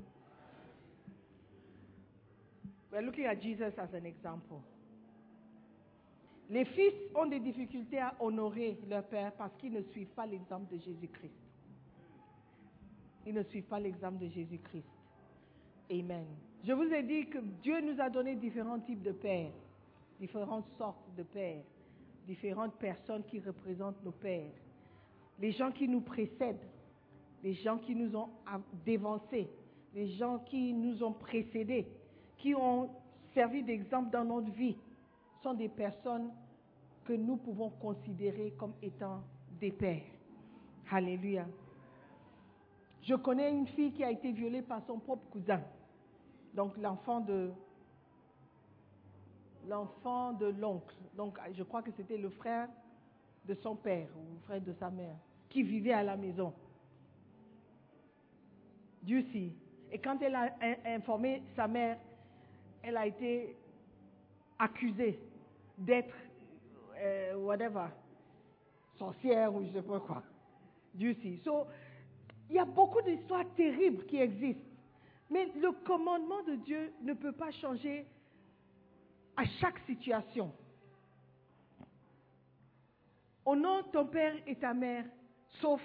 [2.91, 4.63] We're looking at Jesus as an example.
[6.49, 10.75] Les fils ont des difficultés à honorer leur père parce qu'ils ne suivent pas l'exemple
[10.75, 11.37] de Jésus-Christ.
[13.27, 14.89] Ils ne suivent pas l'exemple de Jésus-Christ.
[15.91, 16.25] Amen.
[16.65, 19.53] Je vous ai dit que Dieu nous a donné différents types de pères,
[20.19, 21.63] différentes sortes de pères,
[22.27, 24.51] différentes personnes qui représentent nos pères.
[25.41, 26.69] Les gens qui nous précèdent,
[27.43, 28.29] les gens qui nous ont
[28.85, 29.49] dévancés,
[29.95, 31.87] les gens qui nous ont précédés,
[32.37, 32.91] qui ont
[33.33, 34.77] servi d'exemple dans notre vie,
[35.43, 36.31] sont des personnes
[37.05, 39.23] que nous pouvons considérer comme étant
[39.59, 40.03] des pères.
[40.91, 41.47] Alléluia.
[43.03, 45.63] Je connais une fille qui a été violée par son propre cousin.
[46.55, 47.51] Donc l'enfant de
[49.67, 50.95] l'enfant de l'oncle.
[51.17, 52.69] Donc je crois que c'était le frère
[53.47, 55.17] de son père ou le frère de sa mère
[55.51, 56.55] qui vivait à la maison.
[59.03, 59.53] Dieu sait.
[59.93, 61.99] Et quand elle a in- informé sa mère,
[62.83, 63.57] elle a été
[64.59, 65.19] accusée
[65.77, 66.15] d'être
[66.97, 67.87] euh, whatever,
[68.97, 70.23] sorcière ou je sais pas quoi.
[70.95, 71.39] Dieu sait.
[71.45, 71.67] So,
[72.49, 74.63] il y a beaucoup d'histoires terribles qui existent.
[75.31, 78.05] Mais le commandement de Dieu ne peut pas changer
[79.37, 80.53] à chaque situation.
[83.45, 85.05] Honore ton père et ta mère,
[85.61, 85.83] sauf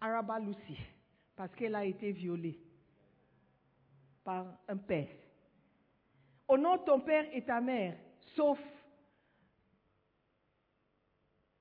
[0.00, 0.78] Araba Lucy,
[1.36, 2.60] parce qu'elle a été violée
[4.22, 5.08] par un père.
[6.48, 7.96] Honore ton père et ta mère,
[8.36, 8.58] sauf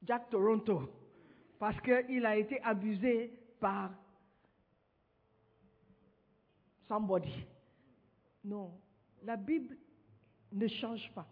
[0.01, 0.89] Jack Toronto,
[1.57, 3.91] parce qu'il a été abusé par
[6.87, 7.45] somebody.
[8.43, 8.77] Non,
[9.23, 9.77] la Bible
[10.51, 11.27] ne change pas.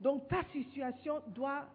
[0.00, 1.68] Donc ta situation doit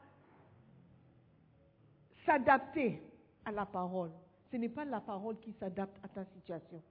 [2.25, 3.01] s'adapter
[3.45, 4.11] à la parole.
[4.51, 6.81] Ce n'est pas la parole qui s'adapte à ta situation.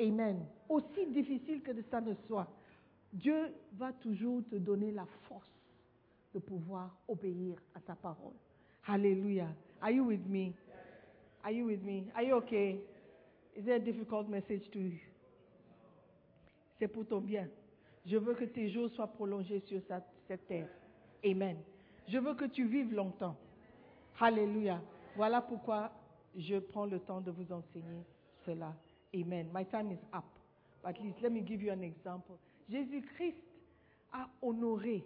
[0.00, 0.46] Amen.
[0.68, 2.46] Aussi difficile que ça ne soit,
[3.12, 5.50] Dieu va toujours te donner la force
[6.34, 8.34] de pouvoir obéir à sa parole.
[8.86, 9.48] Hallelujah.
[9.80, 10.52] Are you with me?
[11.42, 12.04] Are you with me?
[12.14, 12.80] Are you okay?
[13.56, 14.98] Is it a difficult message to you?
[16.78, 17.48] C'est pour ton bien.
[18.06, 19.80] Je veux que tes jours soient prolongés sur
[20.28, 20.68] cette terre.
[21.24, 21.56] Amen.
[22.06, 23.36] Je veux que tu vives longtemps.
[24.20, 24.80] Hallelujah.
[25.16, 25.90] Voilà pourquoi
[26.36, 28.04] je prends le temps de vous enseigner
[28.44, 28.74] cela.
[29.14, 29.48] Amen.
[29.54, 30.24] My time is up.
[30.82, 32.38] But at let me give you an example.
[32.68, 33.36] Jésus-Christ
[34.12, 35.04] a honoré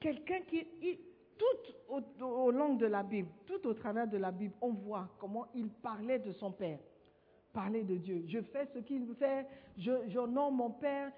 [0.00, 0.98] quelqu'un qui, il-
[1.38, 5.46] tout au, long de la Bible, tout au travers de la Bible, on voit comment
[5.54, 6.78] il parlait de son Père,
[7.52, 8.24] parlait de Dieu.
[8.28, 9.46] Je fais ce qu'il fait,
[9.78, 11.10] j'honore mon Père,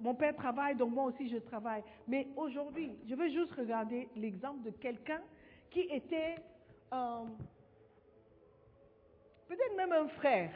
[0.00, 1.82] mon Père travaille, donc moi aussi je travaille.
[2.06, 5.20] Mais aujourd'hui, je veux juste regarder l'exemple de quelqu'un
[5.76, 6.36] qui était
[6.94, 7.24] euh,
[9.46, 10.50] peut-être même un frère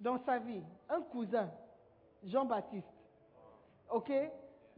[0.00, 1.50] dans sa vie, un cousin,
[2.24, 2.86] Jean-Baptiste.
[3.90, 4.10] OK?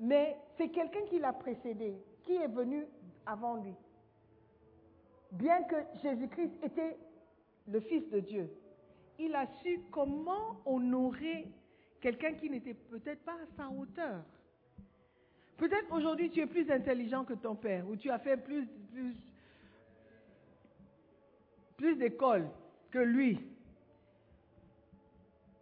[0.00, 2.88] Mais c'est quelqu'un qui l'a précédé, qui est venu
[3.24, 3.76] avant lui.
[5.30, 6.98] Bien que Jésus-Christ était
[7.68, 8.50] le Fils de Dieu,
[9.20, 11.52] il a su comment honorer
[12.00, 14.24] quelqu'un qui n'était peut-être pas à sa hauteur.
[15.56, 19.14] Peut-être aujourd'hui tu es plus intelligent que ton père, ou tu as fait plus, plus,
[21.76, 22.48] plus d'école
[22.90, 23.38] que lui.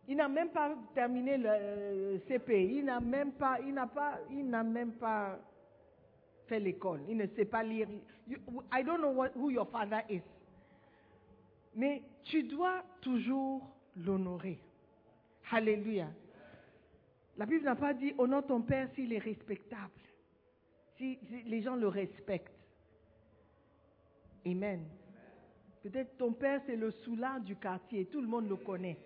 [0.08, 2.64] Il n'a même pas terminé le euh, CP.
[2.64, 5.38] Il n'a même pas, il n'a pas, il n'a même pas
[6.46, 7.00] fait l'école.
[7.08, 7.88] Il ne sait pas lire.
[8.28, 8.38] You-
[8.72, 10.22] I don't know what, who your father is.
[11.74, 13.62] Mais tu dois toujours
[13.96, 14.58] l'honorer.
[15.50, 16.08] Alléluia.
[17.36, 19.90] La Bible n'a pas dit honore ton père s'il est respectable.
[20.96, 22.52] Si, les gens le respectent.
[24.46, 24.86] Amen.
[25.82, 28.06] Peut-être ton père c'est le soulard du quartier.
[28.06, 28.98] Tout le monde le connaît.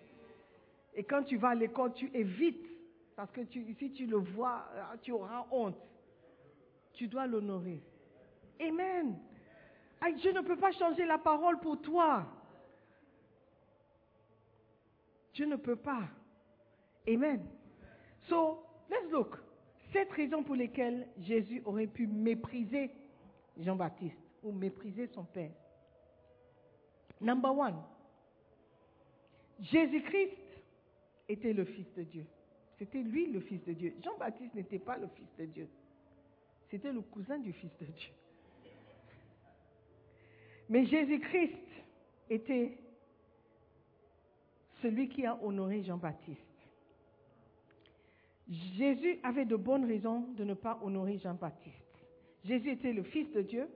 [0.93, 2.67] Et quand tu vas à l'école, tu évites.
[3.15, 5.77] Parce que si tu le vois, euh, tu auras honte.
[6.93, 7.81] Tu dois l'honorer.
[8.59, 9.17] Amen.
[10.17, 12.25] Dieu ne peut pas changer la parole pour toi.
[15.33, 16.03] Dieu ne peut pas.
[17.07, 17.43] Amen.
[18.27, 19.37] So, let's look.
[19.93, 22.91] Cette raison pour laquelle Jésus aurait pu mépriser
[23.57, 25.51] Jean-Baptiste ou mépriser son père.
[27.21, 27.81] Number one,
[29.59, 30.37] Jésus-Christ
[31.29, 32.25] était le Fils de Dieu.
[32.77, 33.95] C'était lui le Fils de Dieu.
[34.03, 35.67] Jean-Baptiste n'était pas le Fils de Dieu.
[36.69, 38.11] C'était le cousin du Fils de Dieu.
[40.69, 41.57] Mais Jésus-Christ
[42.29, 42.77] était
[44.81, 46.46] celui qui a honoré Jean-Baptiste.
[48.49, 51.75] Jésus avait de bonnes raisons de ne pas honorer Jean-Baptiste.
[52.45, 53.67] Jésus était le Fils de Dieu.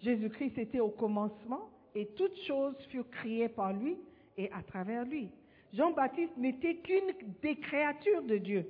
[0.00, 3.98] Jésus-Christ était au commencement et toutes choses furent créées par lui
[4.36, 5.30] et à travers lui.
[5.72, 7.12] Jean-Baptiste n'était qu'une
[7.42, 8.66] des créatures de Dieu.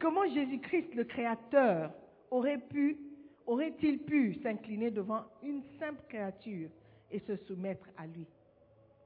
[0.00, 1.92] Comment Jésus-Christ, le Créateur,
[2.30, 2.98] aurait pu,
[3.46, 6.70] aurait-il pu s'incliner devant une simple créature
[7.10, 8.26] et se soumettre à lui?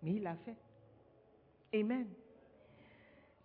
[0.03, 0.57] Mais il l'a fait.
[1.79, 2.07] Amen.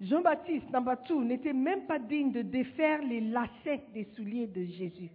[0.01, 0.65] Jean-Baptiste,
[1.05, 5.11] two, n'était même pas digne de défaire les lacets des souliers de Jésus.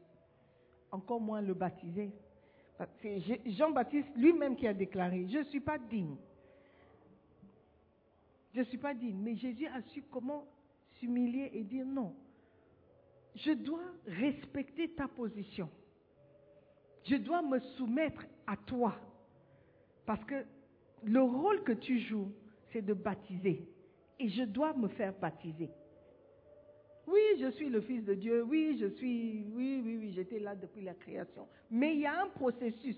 [0.93, 2.13] Encore moins le baptiser.
[3.03, 6.17] C'est Je- Jean-Baptiste lui-même qui a déclaré, je ne suis pas digne.
[8.55, 9.19] Je ne suis pas digne.
[9.19, 10.45] Mais Jésus a su comment
[11.01, 12.15] s'humilier et dire non.
[13.35, 15.69] Je dois respecter ta position.
[17.05, 18.95] Je dois me soumettre à toi.
[20.07, 20.45] Parce que
[21.03, 22.31] le rôle que tu joues,
[22.73, 23.67] c'est de baptiser.
[24.19, 25.71] Et je dois me faire baptiser.
[27.07, 28.43] Oui, je suis le Fils de Dieu.
[28.43, 29.47] Oui, je suis.
[29.53, 31.47] Oui, oui, oui, j'étais là depuis la création.
[31.71, 32.97] Mais il y a un processus.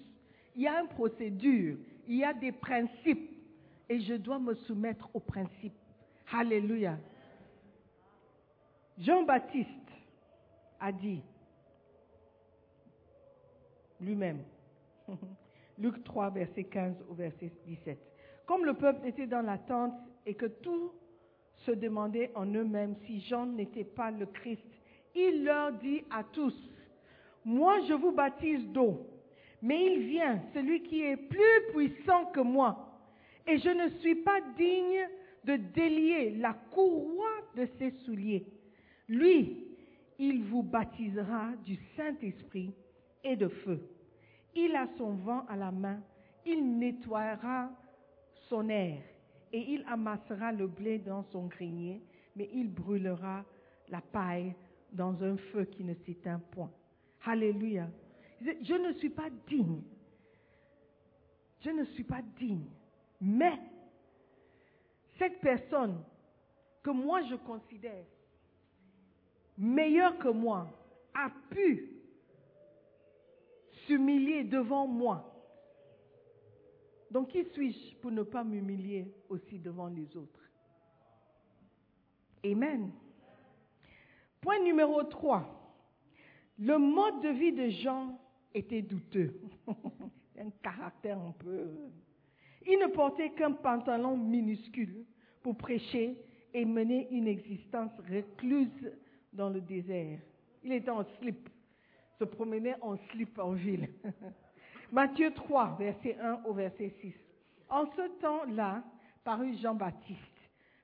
[0.57, 1.77] Il y a une procédure.
[2.07, 3.31] Il y a des principes.
[3.89, 5.73] Et je dois me soumettre aux principes.
[6.33, 6.99] Alléluia.
[8.99, 9.69] Jean-Baptiste
[10.81, 11.23] a dit
[14.01, 14.43] lui-même,
[15.79, 17.99] Luc 3, verset 15 au verset 17,
[18.47, 19.95] comme le peuple était dans l'attente
[20.27, 20.93] et que tout
[21.65, 24.65] se demandait en eux-mêmes si Jean n'était pas le Christ,
[25.15, 26.55] il leur dit à tous,
[27.45, 29.07] moi je vous baptise d'eau,
[29.61, 33.01] mais il vient, celui qui est plus puissant que moi,
[33.47, 35.09] et je ne suis pas digne
[35.45, 38.47] de délier la courroie de ses souliers.
[39.09, 39.65] Lui,
[40.19, 42.75] il vous baptisera du Saint-Esprit
[43.25, 43.81] et de feu.
[44.55, 46.01] Il a son vent à la main,
[46.45, 47.71] il nettoiera
[48.49, 49.01] son air
[49.53, 52.03] et il amassera le blé dans son grenier,
[52.37, 53.45] mais il brûlera
[53.89, 54.55] la paille
[54.93, 56.71] dans un feu qui ne s'éteint point.
[57.25, 57.89] Alléluia.
[58.41, 59.83] Je, ne suis pas digne.
[61.61, 62.67] Je ne suis pas digne.
[63.21, 63.59] Mais
[65.19, 66.03] cette personne
[66.83, 68.05] que moi je considère
[69.57, 70.69] meilleure que moi
[71.15, 71.91] a pu
[73.87, 75.38] s'humilier devant moi.
[77.11, 80.41] Donc qui suis-je pour ne pas m'humilier aussi devant les autres?
[82.45, 82.91] Amen.
[84.41, 85.55] Point numéro 3.
[86.59, 88.19] Le mode de vie de Jean
[88.55, 89.41] était douteux.
[90.39, 91.69] un caractère un peu...
[92.67, 95.05] Il ne portait qu'un pantalon minuscule
[95.43, 96.17] pour prêcher
[96.53, 98.93] et mener une existence recluse
[99.33, 100.19] dans le désert.
[100.63, 101.49] Il était en slip,
[102.19, 103.89] se promenait en slip en ville.
[104.91, 107.15] Matthieu 3, verset 1 au verset 6.
[107.69, 108.83] En ce temps-là,
[109.23, 110.19] parut Jean-Baptiste,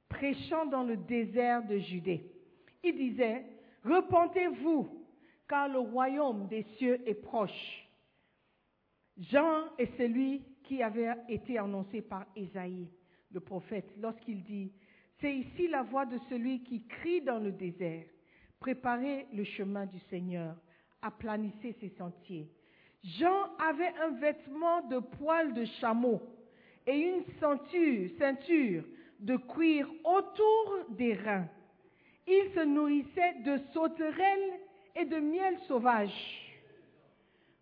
[0.09, 2.30] prêchant dans le désert de Judée.
[2.82, 3.46] Il disait,
[3.84, 4.88] Repentez-vous,
[5.48, 7.88] car le royaume des cieux est proche.
[9.16, 12.88] Jean est celui qui avait été annoncé par Ésaïe,
[13.32, 14.72] le prophète, lorsqu'il dit,
[15.20, 18.05] C'est ici la voix de celui qui crie dans le désert.
[18.61, 20.57] Préparez le chemin du Seigneur,
[21.00, 22.50] aplanissez ses sentiers.
[23.05, 26.22] Jean avait un vêtement de poil de chameau
[26.86, 28.84] et une ceinture,
[29.20, 31.46] de cuir autour des reins.
[32.26, 34.61] Il se nourrissait de sauterelles
[34.96, 36.12] et de miel sauvage.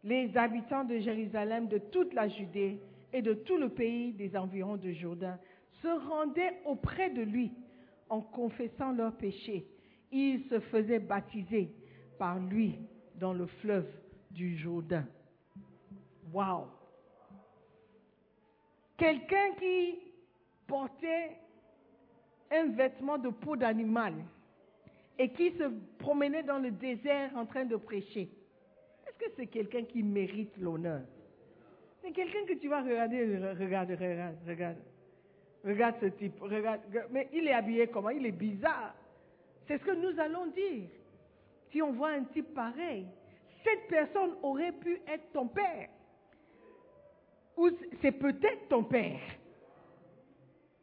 [0.04, 2.80] Les habitants de Jérusalem, de toute la Judée
[3.12, 5.38] et de tout le pays des environs de Jourdain
[5.82, 7.50] se rendaient auprès de lui
[8.08, 9.66] en confessant leurs péchés.
[10.12, 11.70] Ils se faisaient baptiser
[12.18, 12.78] par lui
[13.16, 13.88] dans le fleuve
[14.30, 15.04] du Jourdain.
[16.32, 16.66] Wow!
[18.96, 19.98] Quelqu'un qui
[20.66, 21.36] portait
[22.50, 24.14] un vêtement de peau d'animal
[25.18, 25.64] et qui se
[25.98, 28.28] promenait dans le désert en train de prêcher.
[29.06, 31.02] Est-ce que c'est quelqu'un qui mérite l'honneur?
[32.00, 34.76] C'est quelqu'un que tu vas regarder, regarde, regarde, regarde.
[35.64, 36.80] Regarde ce type, regarde.
[37.10, 38.10] Mais il est habillé comment?
[38.10, 38.94] Il est bizarre.
[39.68, 40.88] C'est ce que nous allons dire.
[41.70, 43.06] Si on voit un type pareil,
[43.62, 45.88] cette personne aurait pu être ton père.
[47.56, 49.20] Ou c'est peut-être ton père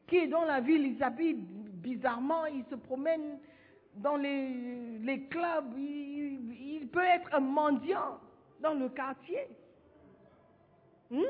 [0.08, 3.40] qui est dans la ville, il s'habille bizarrement, il se promène
[3.96, 8.20] dans les, clubs, il, il, peut être un mendiant
[8.60, 9.48] dans le quartier.
[11.12, 11.22] Hmm?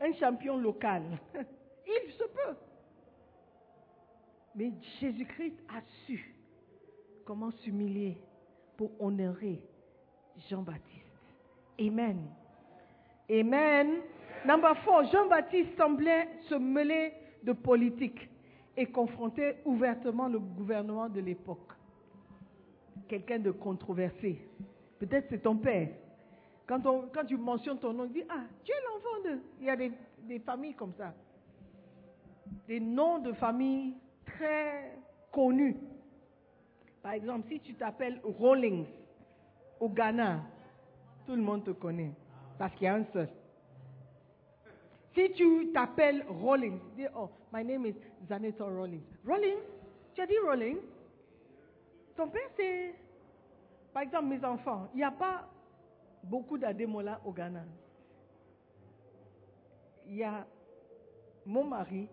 [0.00, 1.02] Un champion local.
[1.86, 2.56] il se peut.
[4.54, 6.34] Mais Jésus-Christ a su
[7.24, 8.16] comment s'humilier
[8.76, 9.62] pour honorer
[10.48, 11.04] Jean-Baptiste.
[11.80, 12.28] Amen.
[13.30, 14.00] Amen.
[14.44, 17.12] Number four, Jean-Baptiste semblait se mêler
[17.42, 18.28] de politique
[18.76, 21.72] et confronter ouvertement le gouvernement de l'époque.
[23.08, 24.46] Quelqu'un de controversé.
[24.98, 25.88] Peut-être c'est ton père.
[26.66, 26.80] Quand,
[27.26, 29.38] tu mentionnes ton nom, tu dis, ah, tu es l'enfant de...
[29.60, 31.14] Il y a des, des familles comme ça.
[32.66, 33.94] Des noms de familles
[34.24, 34.98] très
[35.30, 35.76] connus.
[37.02, 38.86] Par exemple, si tu t'appelles Rawlings
[39.80, 40.42] au Ghana,
[41.26, 42.12] tout le monde te connaît
[42.58, 43.28] parce qu'il y a un seul.
[45.14, 47.94] Si tu t'appelles Rawlings, dis oh, my name is
[48.28, 49.02] Zaneta Rawlings.
[49.24, 49.60] Rawlings,
[50.14, 50.78] Tu as dit rolling
[52.16, 52.94] Ton père, c'est.
[53.92, 55.48] Par exemple, mes enfants, il n'y a pas
[56.22, 57.64] beaucoup d'Ademola au Ghana.
[60.06, 60.46] Il y a
[61.46, 62.08] mon mari,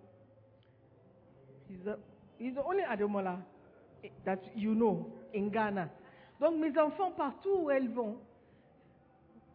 [1.69, 1.97] he's the,
[2.39, 3.39] he's the only Ademola
[4.25, 5.89] that you know in Ghana.
[6.39, 8.17] Donc mes enfants, partout où elles vont,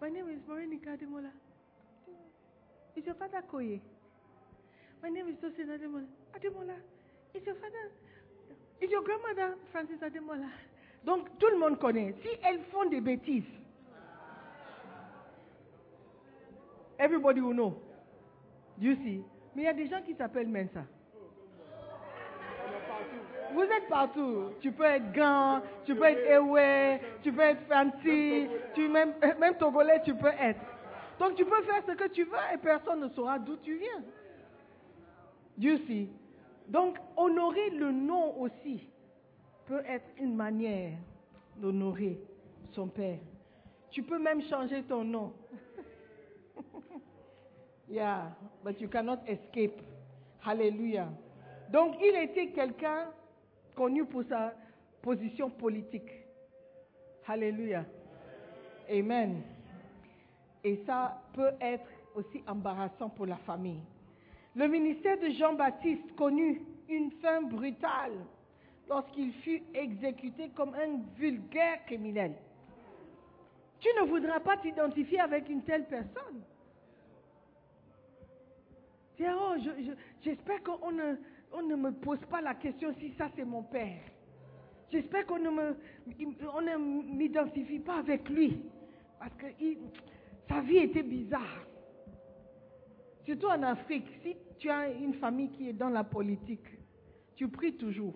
[0.01, 1.31] My name is Morenica Ademola.
[2.97, 3.81] Is your father Koye?
[5.03, 6.07] My name is Tosin Ademola.
[6.37, 6.77] Ademola.
[7.35, 7.91] Is your father?
[8.81, 10.51] Is your grandmother Francis Ademola?
[11.05, 12.15] Donc tout le monde connaît.
[12.23, 13.45] Si elles font des bêtises,
[16.99, 17.81] everybody will know.
[18.79, 19.23] You see?
[19.55, 20.85] Mais il y a des gens qui s'appellent Mensa.
[23.55, 24.51] Vous êtes partout.
[24.61, 29.57] Tu peux être grand, tu peux être Ewe, tu peux être fancy, tu même, même
[29.57, 30.61] Togolais, tu peux être.
[31.19, 34.03] Donc tu peux faire ce que tu veux et personne ne saura d'où tu viens.
[35.59, 36.09] You see?
[36.69, 38.87] Donc honorer le nom aussi
[39.67, 40.93] peut être une manière
[41.57, 42.21] d'honorer
[42.73, 43.19] son père.
[43.91, 45.33] Tu peux même changer ton nom.
[47.89, 49.81] yeah, but you cannot escape.
[50.45, 51.09] Hallelujah.
[51.71, 53.07] Donc il était quelqu'un
[53.77, 54.55] connu pour sa
[55.03, 56.11] position politique.
[57.29, 57.85] Alléluia.
[58.91, 59.43] Amen.
[60.64, 63.81] Et ça peut être aussi embarrassant pour la famille.
[64.57, 68.12] Le ministère de Jean-Baptiste connut une fin brutale
[68.89, 72.33] lorsqu'il fut exécuté comme un vulgaire criminel.
[73.81, 76.43] Tu ne voudras pas t'identifier avec une telle personne.
[79.20, 79.55] Oh,
[80.22, 81.16] j'espère qu'on ne,
[81.53, 84.03] on ne me pose pas la question si ça c'est mon père.
[84.91, 85.77] J'espère qu'on ne me,
[86.55, 86.77] on ne
[87.17, 88.63] m'identifie pas avec lui.
[89.19, 89.47] Parce que
[90.49, 91.67] sa vie était bizarre.
[93.25, 96.67] Surtout en Afrique, si tu as une famille qui est dans la politique,
[97.35, 98.15] tu pries toujours.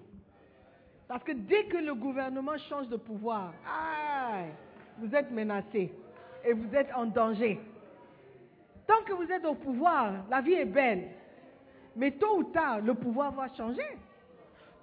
[1.08, 3.52] Parce que dès que le gouvernement change de pouvoir,
[4.98, 5.92] vous êtes menacé
[6.44, 7.58] et vous êtes en danger.
[8.86, 11.08] Tant que vous êtes au pouvoir, la vie est belle.
[11.96, 13.98] Mais tôt ou tard, le pouvoir va changer.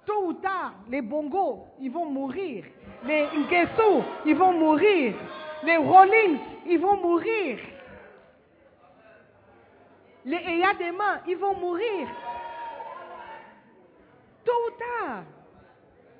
[0.06, 2.64] Tôt ou tard, les bongos, ils vont mourir.
[3.04, 5.14] Les Ngesu, ils vont mourir.
[5.64, 7.58] Les Rollins, ils vont mourir.
[10.24, 12.08] Les Eyadema, ils vont mourir.
[14.44, 15.24] Tôt ou tard,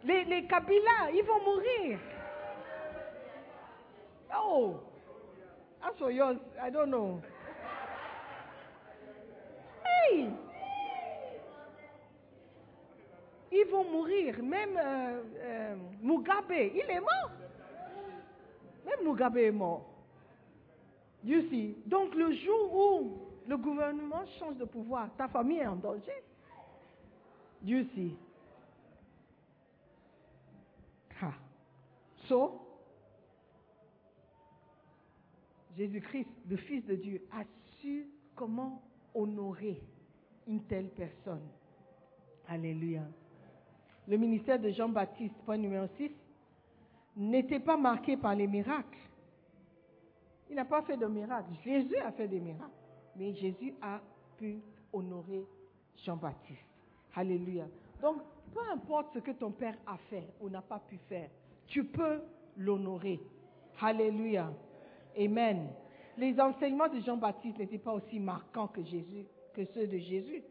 [0.05, 1.99] les, les Kabila, ils vont mourir.
[4.35, 4.77] Oh,
[5.83, 7.21] as for yours, I don't know.
[9.85, 10.29] Hey!
[13.61, 14.43] Ils vont mourir.
[14.43, 17.31] Même euh, euh, Mugabe, il est mort.
[18.85, 19.85] Même Mugabe est mort.
[21.25, 21.77] You see?
[21.87, 26.23] Donc le jour où le gouvernement change de pouvoir, ta famille est en danger.
[27.65, 28.17] You see?
[31.21, 31.33] Ha.
[32.29, 32.61] So,
[35.77, 37.43] Jésus-Christ, le Fils de Dieu, a
[37.81, 38.07] su
[38.37, 38.83] comment
[39.15, 39.81] honorer
[40.47, 41.49] une telle personne.
[42.47, 43.03] Alléluia.
[44.09, 46.11] Le ministère de Jean-Baptiste, point numéro 6,
[47.17, 48.99] n'était pas marqué par les miracles.
[50.49, 51.51] Il n'a pas fait de miracles.
[51.63, 52.71] Jésus a fait des miracles.
[53.17, 54.01] Mais Jésus a
[54.39, 54.61] pu
[54.95, 55.45] honorer
[56.05, 56.65] Jean-Baptiste.
[57.15, 57.67] Alléluia.
[58.01, 58.23] Donc,
[58.55, 61.29] peu importe ce que ton père a fait ou n'a pas pu faire,
[61.67, 62.23] tu peux
[62.57, 63.21] l'honorer.
[63.79, 64.51] Alléluia.
[65.19, 65.69] Amen.
[66.17, 68.81] Les enseignements de Jean-Baptiste n'étaient pas aussi marquants que,
[69.53, 70.43] que ceux de Jésus.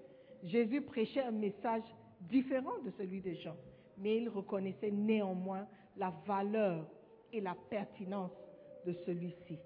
[0.44, 1.84] Jésus prêchait un message
[2.30, 3.56] différent de celui de Jean,
[3.98, 5.68] mais il reconnaissait néanmoins
[5.98, 6.86] la valeur
[7.34, 8.32] et la pertinence
[8.86, 9.58] de celui-ci.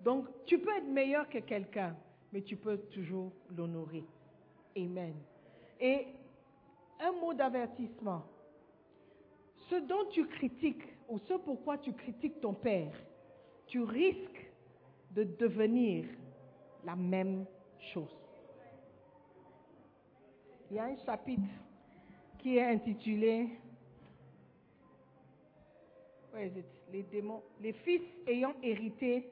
[0.00, 1.96] Donc, tu peux être meilleur que quelqu'un,
[2.32, 4.04] mais tu peux toujours l'honorer.
[4.76, 5.14] Amen.
[5.80, 6.06] Et
[7.00, 8.22] un mot d'avertissement.
[9.68, 12.92] Ce dont tu critiques, ou ce pourquoi tu critiques ton père,
[13.66, 14.50] tu risques
[15.12, 16.06] de devenir
[16.84, 17.44] la même
[17.92, 18.16] chose.
[20.70, 21.42] Il y a un chapitre
[22.42, 23.48] qui est intitulé
[26.92, 29.30] les démons, les fils ayant hérité.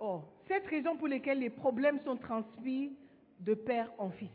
[0.00, 2.96] Oh, cette raison pour laquelle les problèmes sont transmis
[3.40, 4.28] de père en fils.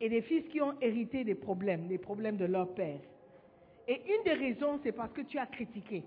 [0.00, 3.00] Et les fils qui ont hérité des problèmes, les problèmes de leur père.
[3.86, 6.04] Et une des raisons, c'est parce que tu as critiqué.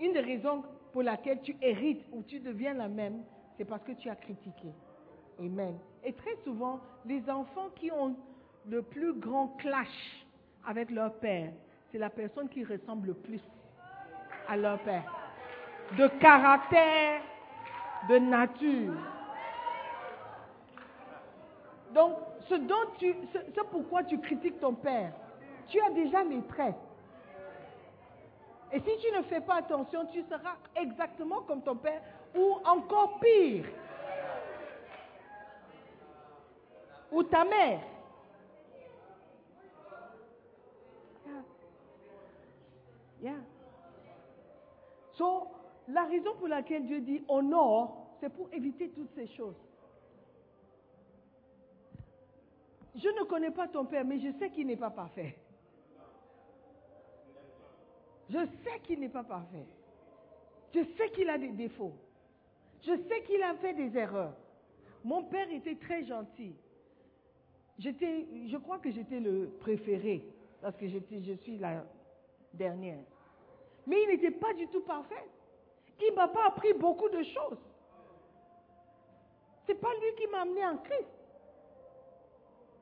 [0.00, 3.22] Une des raisons pour laquelle tu hérites ou tu deviens la même,
[3.56, 4.68] c'est parce que tu as critiqué.
[5.38, 5.78] Amen.
[6.04, 8.14] Et très souvent, les enfants qui ont
[8.68, 10.26] le plus grand clash
[10.66, 11.50] avec leur père,
[11.90, 13.40] c'est la personne qui ressemble le plus
[14.48, 15.04] à leur père.
[15.96, 17.22] De caractère,
[18.08, 18.94] de nature.
[21.94, 22.16] Donc,
[22.48, 25.12] ce dont tu, ce, pourquoi tu critiques ton père,
[25.68, 26.74] tu as déjà les traits.
[28.72, 32.02] Et si tu ne fais pas attention, tu seras exactement comme ton père
[32.34, 33.64] ou encore pire.
[37.14, 37.80] Ou ta mère.
[43.22, 43.40] Yeah.
[45.12, 45.46] So,
[45.88, 49.54] la raison pour laquelle Dieu dit honore, c'est pour éviter toutes ces choses.
[52.96, 55.36] Je ne connais pas ton père, mais je sais qu'il n'est pas parfait.
[58.28, 59.66] Je sais qu'il n'est pas parfait.
[60.74, 61.94] Je sais qu'il a des défauts.
[62.82, 64.34] Je sais qu'il a fait des erreurs.
[65.04, 66.54] Mon père était très gentil.
[67.78, 70.24] Je crois que j'étais le préféré
[70.60, 71.84] parce que je suis la
[72.52, 73.00] dernière.
[73.86, 75.28] Mais il n'était pas du tout parfait.
[76.00, 77.58] Il ne m'a pas appris beaucoup de choses.
[79.66, 81.08] C'est pas lui qui m'a amené en Christ.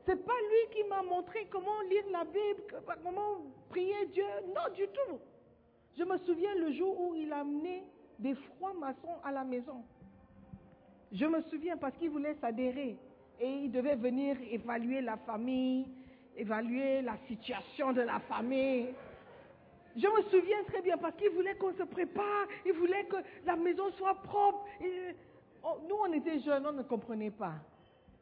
[0.05, 3.38] C'est pas lui qui m'a montré comment lire la Bible, comment
[3.68, 4.24] prier Dieu.
[4.49, 5.18] Non, du tout.
[5.97, 7.84] Je me souviens le jour où il a amené
[8.18, 9.84] des francs-maçons à la maison.
[11.12, 12.97] Je me souviens parce qu'il voulait s'adhérer
[13.43, 15.86] et il devait venir évaluer la famille,
[16.36, 18.95] évaluer la situation de la famille.
[19.97, 23.57] Je me souviens très bien parce qu'il voulait qu'on se prépare, il voulait que la
[23.57, 24.64] maison soit propre.
[25.64, 27.55] Oh, nous, on était jeunes, on ne comprenait pas.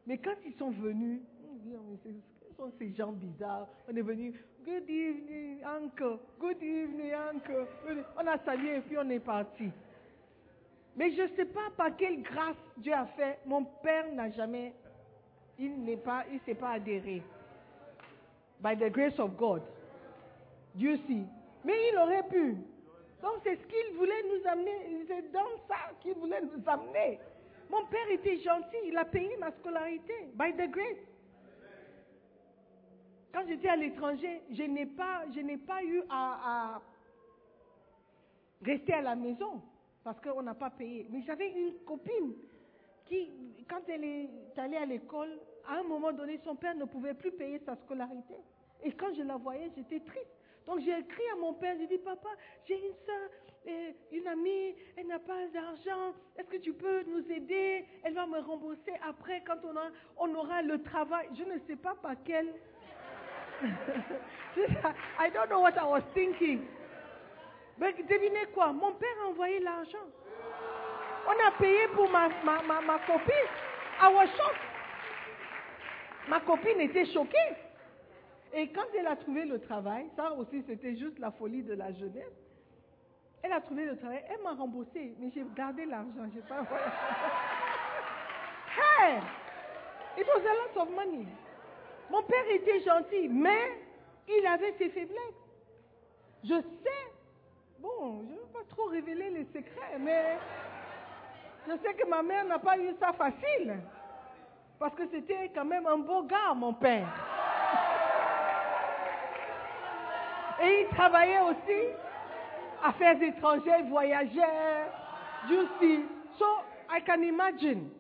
[0.07, 3.69] Mais quand ils sont venus, on dit, oh, ce sont ces gens bizarres.
[3.91, 4.33] On est venu,
[4.65, 7.67] good evening, uncle, good evening, uncle.
[8.17, 9.71] On a salué et puis on est parti.
[10.97, 13.39] Mais je ne sais pas par quelle grâce Dieu a fait.
[13.47, 14.75] Mon père n'a jamais,
[15.61, 17.23] il n'est pas, il s'est pas adhéré.
[18.61, 19.63] By the grace of God.
[20.75, 21.25] Dieu si.
[21.65, 22.57] Mais il aurait pu.
[23.23, 25.05] Donc c'est ce qu'il voulait nous amener.
[25.07, 27.21] C'est dans ça qu'il voulait nous amener.
[27.69, 28.77] Mon père était gentil.
[28.87, 30.15] Il a payé ma scolarité.
[30.35, 30.97] By the grace.
[33.33, 36.83] Quand j'étais à l'étranger, je n'ai pas, je n'ai pas eu à, à
[38.65, 39.63] rester à la maison
[40.03, 41.07] parce qu'on n'a pas payé.
[41.11, 42.35] Mais j'avais une copine
[43.69, 45.39] quand elle est allée à l'école,
[45.69, 48.35] à un moment donné, son père ne pouvait plus payer sa scolarité.
[48.83, 50.31] Et quand je la voyais, j'étais triste.
[50.67, 52.29] Donc j'ai écrit à mon père, j'ai dit, papa,
[52.67, 53.31] j'ai une soeur,
[54.13, 57.85] une amie, elle n'a pas d'argent, est-ce que tu peux nous aider?
[58.03, 59.75] Elle va me rembourser après quand on,
[60.17, 61.29] on aura le travail.
[61.37, 62.55] Je ne sais pas par quel...
[65.21, 66.63] I don't know what I was thinking.
[67.79, 68.73] Mais devinez quoi?
[68.73, 70.07] Mon père a envoyé l'argent.
[71.27, 73.49] On a payé pour ma, ma, ma, ma copine.
[74.03, 74.29] I was.
[76.29, 77.57] Ma copine était choquée.
[78.53, 81.93] Et quand elle a trouvé le travail, ça aussi c'était juste la folie de la
[81.93, 82.33] jeunesse.
[83.43, 86.61] Elle a trouvé le travail, elle m'a remboursé, mais j'ai gardé l'argent, j'ai pas
[88.77, 89.21] hey!
[90.19, 91.27] It was a lot of money.
[92.11, 93.79] Mon père était gentil, mais
[94.29, 95.17] il avait ses faiblesses.
[96.45, 97.13] Je sais,
[97.79, 100.37] bon, je ne veux pas trop révéler les secrets, mais
[101.67, 103.79] je sais que ma mère n'a pas eu ça facile.
[104.79, 107.09] Parce que c'était quand même un beau gars, mon père.
[110.63, 111.95] Et il travaillait aussi,
[112.83, 114.87] affaires étrangères, il voyageait,
[115.49, 116.07] justice.
[116.39, 116.47] So,
[116.91, 117.91] I can imagine.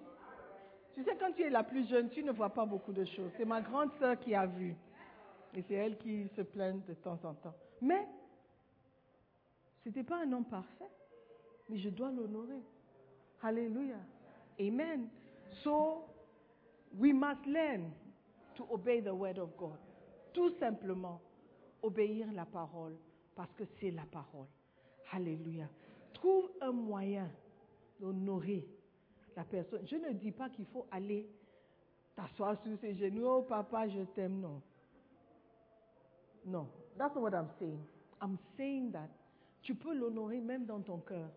[0.95, 3.31] Tu sais, quand tu es la plus jeune, tu ne vois pas beaucoup de choses.
[3.37, 4.75] C'est ma grande sœur qui a vu.
[5.55, 7.55] Et c'est elle qui se plaint de temps en temps.
[7.81, 8.07] Mais,
[9.83, 10.91] ce n'était pas un homme parfait.
[11.69, 12.63] Mais je dois l'honorer.
[13.43, 13.99] Alléluia.
[14.61, 15.11] Amen.
[15.63, 16.05] So,
[16.99, 17.93] we must learn
[18.57, 19.79] to obey the word of God.
[20.35, 21.21] Tout simplement,
[21.83, 22.97] obéir la parole
[23.35, 24.47] parce que c'est la parole.
[25.13, 25.69] Alléluia.
[26.13, 27.31] Trouve un moyen
[27.99, 28.67] d'honorer
[29.37, 29.87] la personne.
[29.87, 31.27] Je ne dis pas qu'il faut aller
[32.15, 33.27] t'asseoir sur ses genoux.
[33.27, 34.41] Oh papa, je t'aime.
[34.41, 34.63] Non.
[36.47, 36.69] Non.
[36.99, 37.81] That's not what I'm saying.
[38.21, 39.09] I'm saying that
[39.63, 41.31] tu peux l'honorer même dans ton cœur.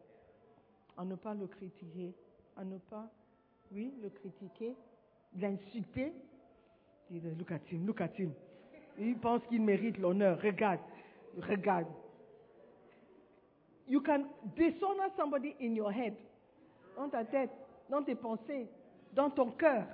[0.98, 2.14] En ne pas le critiquer.
[2.56, 3.10] En ne pas,
[3.72, 4.76] oui, le critiquer.
[5.40, 6.14] L'insulter.
[7.10, 8.34] Look at him, look at him.
[9.00, 10.40] Il pense qu'il mérite l'honneur.
[10.42, 10.80] Regarde,
[11.38, 11.88] regarde.
[13.88, 14.26] You can
[14.56, 16.16] dishonor somebody in your head,
[16.96, 17.52] dans ta tête,
[17.90, 18.68] dans tes pensées,
[19.14, 19.86] dans ton cœur.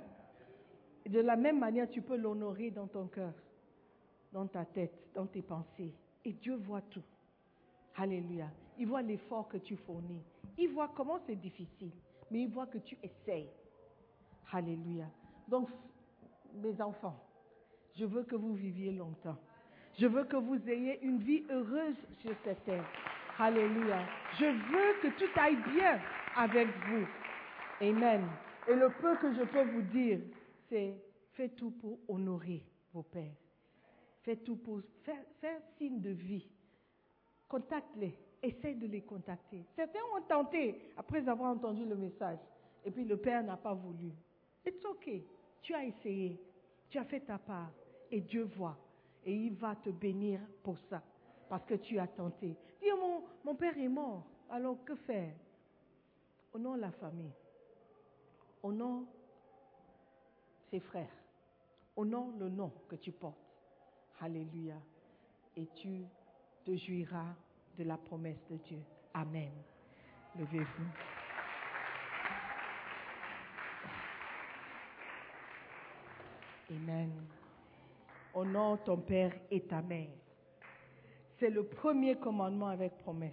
[1.06, 3.32] De la même manière, tu peux l'honorer dans ton cœur,
[4.32, 5.92] dans ta tête, dans tes pensées.
[6.24, 7.02] Et Dieu voit tout.
[7.96, 8.46] Alléluia.
[8.80, 10.22] Il voit l'effort que tu fournis.
[10.56, 11.92] Il voit comment c'est difficile,
[12.30, 13.50] mais il voit que tu essayes.
[14.50, 15.04] Alléluia.
[15.46, 15.68] Donc,
[16.54, 17.22] mes enfants,
[17.94, 19.36] je veux que vous viviez longtemps.
[19.98, 22.86] Je veux que vous ayez une vie heureuse sur cette terre.
[23.38, 23.98] Alléluia.
[24.38, 26.00] Je veux que tout aille bien
[26.34, 27.06] avec vous.
[27.82, 28.26] Amen.
[28.66, 30.20] Et le peu que je peux vous dire,
[30.70, 30.94] c'est
[31.32, 32.64] faites tout pour honorer
[32.94, 33.36] vos pères.
[34.22, 36.48] Faites tout pour faire, faire signe de vie.
[37.46, 38.16] Contacte-les.
[38.42, 39.64] Essaye de les contacter.
[39.76, 42.38] Certains ont tenté après avoir entendu le message.
[42.84, 44.12] Et puis le père n'a pas voulu.
[44.66, 45.26] It's okay.
[45.62, 46.40] Tu as essayé.
[46.88, 47.70] Tu as fait ta part.
[48.10, 48.78] Et Dieu voit.
[49.24, 51.02] Et il va te bénir pour ça.
[51.48, 52.56] Parce que tu as tenté.
[52.80, 54.24] Dis, mon, mon père est mort.
[54.48, 55.34] Alors que faire?
[56.54, 57.32] Honore la famille.
[58.62, 59.04] Honore
[60.70, 61.12] ses frères.
[61.96, 63.36] Honore le nom que tu portes.
[64.20, 64.76] Alléluia.
[65.56, 66.04] Et tu
[66.64, 67.34] te jouiras
[67.78, 68.80] de la promesse de Dieu.
[69.14, 69.50] Amen.
[70.38, 70.86] Levez-vous.
[76.70, 77.10] Amen.
[78.34, 80.08] Honore ton père et ta mère.
[81.38, 83.32] C'est le premier commandement avec promesse.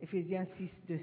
[0.00, 1.00] Éphésiens 6, 2.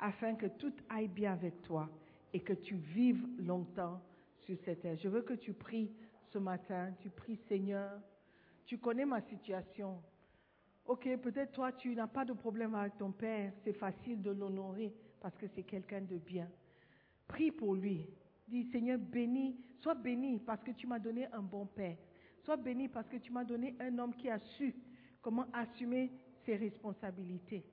[0.00, 1.88] Afin que tout aille bien avec toi
[2.32, 4.00] et que tu vives longtemps
[4.44, 4.96] sur cette terre.
[4.96, 5.90] Je veux que tu pries
[6.32, 6.92] ce matin.
[7.00, 7.92] Tu pries, Seigneur.
[8.66, 10.02] Tu connais ma situation.
[10.90, 13.52] Ok, peut-être toi, tu n'as pas de problème avec ton père.
[13.62, 16.48] C'est facile de l'honorer parce que c'est quelqu'un de bien.
[17.28, 18.08] Prie pour lui.
[18.48, 21.96] Dis, Seigneur, bénis, sois béni parce que tu m'as donné un bon père.
[22.42, 24.74] Sois béni parce que tu m'as donné un homme qui a su
[25.22, 26.10] comment assumer
[26.44, 27.64] ses responsabilités.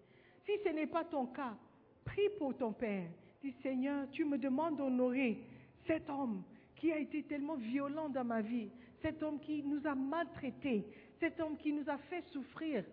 [0.45, 1.57] Si ce n'est pas ton cas,
[2.05, 3.09] prie pour ton père.
[3.41, 5.39] Dis, Seigneur, tu me demandes d'honorer
[5.87, 6.43] cet homme
[6.75, 8.69] qui a été tellement violent dans ma vie,
[9.01, 10.85] cet homme qui nous a maltraités,
[11.19, 12.83] cet homme qui nous a fait souffrir.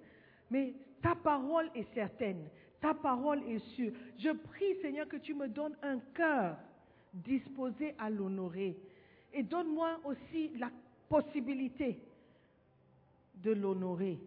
[0.50, 2.48] Mais ta parole est certaine,
[2.80, 3.92] ta parole est sûre.
[4.18, 6.56] Je prie, Seigneur, que tu me donnes un cœur
[7.12, 8.76] disposé à l'honorer.
[9.32, 10.70] Et donne-moi aussi la
[11.08, 11.98] possibilité
[13.36, 14.18] de l'honorer.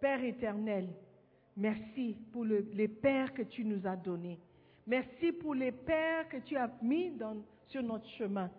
[0.00, 0.88] Père éternel,
[1.56, 4.38] merci pour le- les pères que tu nous as donnés.
[4.86, 8.50] Merci pour les pères que tu as mis dans- sur notre chemin.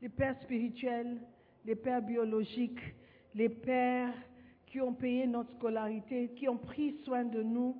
[0.00, 1.20] Les pères spirituels,
[1.64, 2.80] les pères biologiques,
[3.34, 4.14] les pères
[4.74, 7.76] qui ont payé notre scolarité, qui ont pris soin de nous,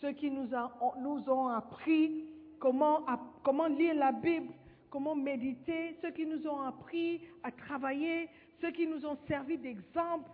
[0.00, 2.24] ceux qui nous, ont appris
[2.58, 4.52] comment, app- comment lire la Bible,
[4.90, 8.28] comment méditer, ceux qui nous ont appris à travailler,
[8.60, 10.28] ceux qui nous ont servi d'exemple.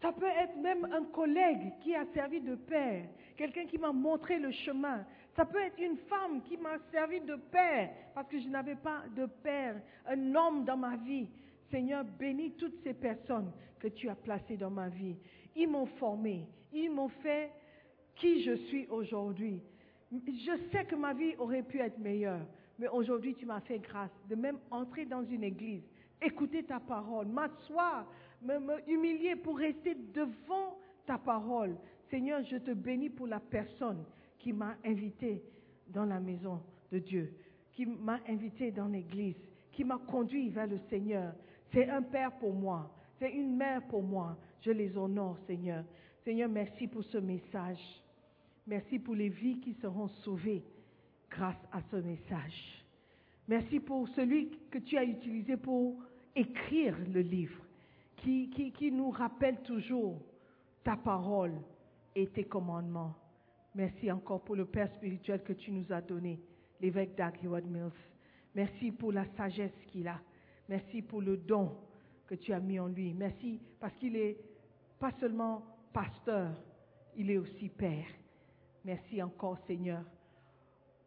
[0.00, 3.02] Ça peut être même un collègue qui a servi de père,
[3.36, 5.04] quelqu'un qui m'a montré le chemin.
[5.34, 9.02] Ça peut être une femme qui m'a servi de père parce que je n'avais pas
[9.16, 9.74] de père,
[10.06, 11.26] un homme dans ma vie.
[11.72, 13.50] Seigneur, bénis toutes ces personnes
[13.80, 15.16] que tu as placées dans ma vie.
[15.56, 17.50] Ils m'ont formé, ils m'ont fait
[18.14, 19.60] qui je suis aujourd'hui.
[20.12, 22.46] Je sais que ma vie aurait pu être meilleure,
[22.78, 25.82] mais aujourd'hui tu m'as fait grâce de même entrer dans une église,
[26.20, 28.06] écouter ta parole, m'asseoir,
[28.42, 31.76] me, humilier pour rester devant ta parole.
[32.10, 34.04] Seigneur, je te bénis pour la personne
[34.38, 35.42] qui m'a invité
[35.88, 36.60] dans la maison
[36.90, 37.32] de Dieu,
[37.72, 39.36] qui m'a invité dans l'église,
[39.72, 41.32] qui m'a conduit vers le Seigneur.
[41.72, 44.36] C'est un père pour moi, c'est une mère pour moi.
[44.60, 45.84] Je les honore, Seigneur.
[46.24, 47.80] Seigneur, merci pour ce message.
[48.66, 50.62] Merci pour les vies qui seront sauvées
[51.30, 52.84] grâce à ce message.
[53.48, 56.00] Merci pour celui que tu as utilisé pour
[56.34, 57.60] écrire le livre,
[58.16, 60.16] qui, nous rappelle toujours
[60.84, 61.54] ta parole
[62.14, 63.14] et tes commandements.
[63.74, 66.38] Merci encore pour le Père spirituel que tu nous as donné,
[66.80, 67.90] l'évêque Doug Mills.
[68.54, 70.20] Merci pour la sagesse qu'il a.
[70.68, 71.76] Merci pour le don
[72.26, 73.12] que tu as mis en lui.
[73.14, 74.38] Merci parce qu'il est
[74.98, 76.50] pas seulement pasteur,
[77.16, 78.06] il est aussi père.
[78.84, 80.02] Merci encore Seigneur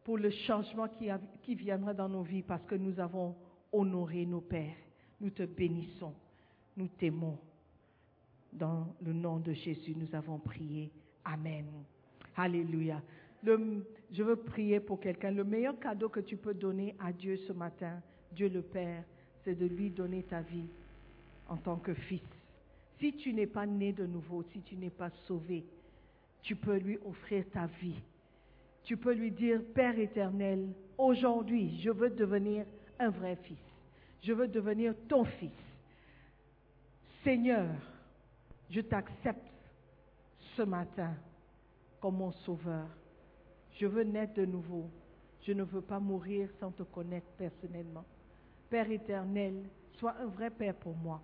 [0.05, 0.87] pour le changement
[1.41, 3.35] qui, viendra dans nos vies parce que nous avons
[3.71, 4.77] honoré nos pères.
[5.19, 6.13] Nous te bénissons,
[6.77, 7.39] nous t'aimons.
[8.53, 10.91] Dans le nom de Jésus, nous avons prié.
[11.25, 11.65] Amen.
[12.37, 13.01] Alléluia.
[13.43, 15.31] Je veux prier pour quelqu'un.
[15.31, 18.01] Le meilleur cadeau que tu peux donner à Dieu ce matin,
[18.31, 19.03] Dieu le Père,
[19.45, 20.67] c'est de lui donner ta vie
[21.47, 22.27] en tant que fils.
[22.99, 25.63] Si tu n'es pas né de nouveau, si tu n'es pas sauvé,
[26.41, 28.01] tu peux lui offrir ta vie.
[28.83, 30.67] Tu peux lui dire, Père éternel,
[30.97, 32.65] aujourd'hui, je veux devenir
[32.99, 33.57] un vrai fils.
[34.21, 35.51] Je veux devenir ton fils.
[37.23, 37.69] Seigneur,
[38.69, 39.41] je t'accepte
[40.55, 41.13] ce matin
[41.99, 42.87] comme mon sauveur.
[43.79, 44.89] Je veux naître de nouveau.
[45.41, 48.05] Je ne veux pas mourir sans te connaître personnellement.
[48.69, 49.63] Père éternel,
[49.93, 51.21] sois un vrai Père pour moi.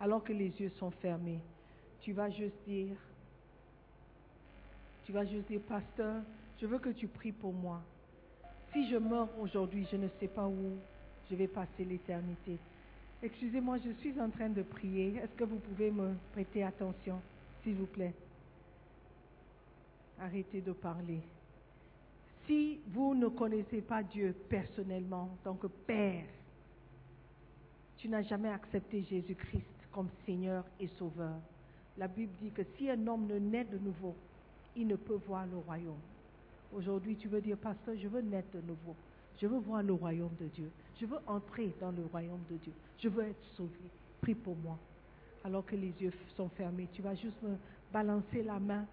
[0.00, 1.40] Alors que les yeux sont fermés,
[2.00, 2.96] tu vas juste dire,
[5.04, 6.22] tu vas juste dire, pasteur,
[6.60, 7.80] je veux que tu pries pour moi.
[8.72, 10.76] Si je meurs aujourd'hui, je ne sais pas où
[11.30, 12.58] je vais passer l'éternité.
[13.22, 15.16] Excusez-moi, je suis en train de prier.
[15.16, 17.20] Est-ce que vous pouvez me prêter attention,
[17.62, 18.14] s'il vous plaît?
[20.20, 21.20] Arrêtez de parler.
[22.46, 26.26] Si vous ne connaissez pas Dieu personnellement en tant que Père,
[28.04, 31.40] tu n'as jamais accepté Jésus-Christ comme Seigneur et Sauveur.
[31.96, 34.14] La Bible dit que si un homme ne naît de nouveau,
[34.76, 36.02] il ne peut voir le royaume.
[36.76, 38.94] Aujourd'hui, tu veux dire, pasteur, je veux naître de nouveau.
[39.40, 40.70] Je veux voir le royaume de Dieu.
[41.00, 42.74] Je veux entrer dans le royaume de Dieu.
[42.98, 43.88] Je veux être sauvé.
[44.20, 44.78] Prie pour moi.
[45.42, 47.56] Alors que les yeux sont fermés, tu vas juste me
[47.90, 48.84] balancer la main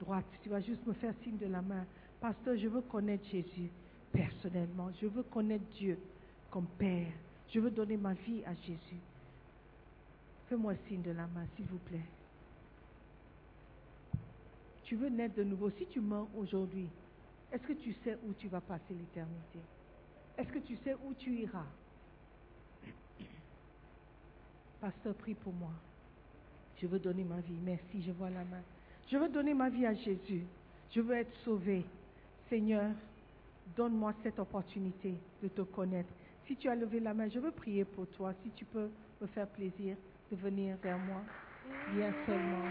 [0.00, 0.26] droite.
[0.42, 1.86] Tu vas juste me faire signe de la main.
[2.20, 3.70] Pasteur, je veux connaître Jésus
[4.10, 4.90] personnellement.
[5.00, 5.96] Je veux connaître Dieu
[6.50, 7.12] comme Père.
[7.52, 9.00] Je veux donner ma vie à Jésus.
[10.48, 12.04] Fais-moi signe de la main, s'il vous plaît.
[14.84, 15.70] Tu veux naître de nouveau.
[15.70, 16.88] Si tu mens aujourd'hui,
[17.52, 19.58] est-ce que tu sais où tu vas passer l'éternité?
[20.38, 21.66] Est-ce que tu sais où tu iras?
[24.80, 25.70] Pasteur, prie pour moi.
[26.80, 27.58] Je veux donner ma vie.
[27.64, 28.62] Merci, je vois la main.
[29.10, 30.44] Je veux donner ma vie à Jésus.
[30.92, 31.84] Je veux être sauvé.
[32.48, 32.90] Seigneur,
[33.76, 36.12] donne-moi cette opportunité de te connaître.
[36.46, 38.32] Si tu as levé la main, je veux prier pour toi.
[38.44, 38.88] Si tu peux
[39.20, 39.96] me faire plaisir
[40.30, 41.22] de venir vers moi,
[41.92, 42.66] viens seulement.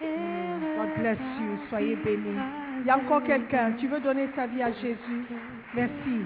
[0.00, 1.58] Mm, God bless you.
[1.68, 2.36] Soyez bénis.
[2.80, 3.72] Il y a encore quelqu'un.
[3.78, 5.24] Tu veux donner ta vie à Jésus?
[5.74, 6.24] Merci.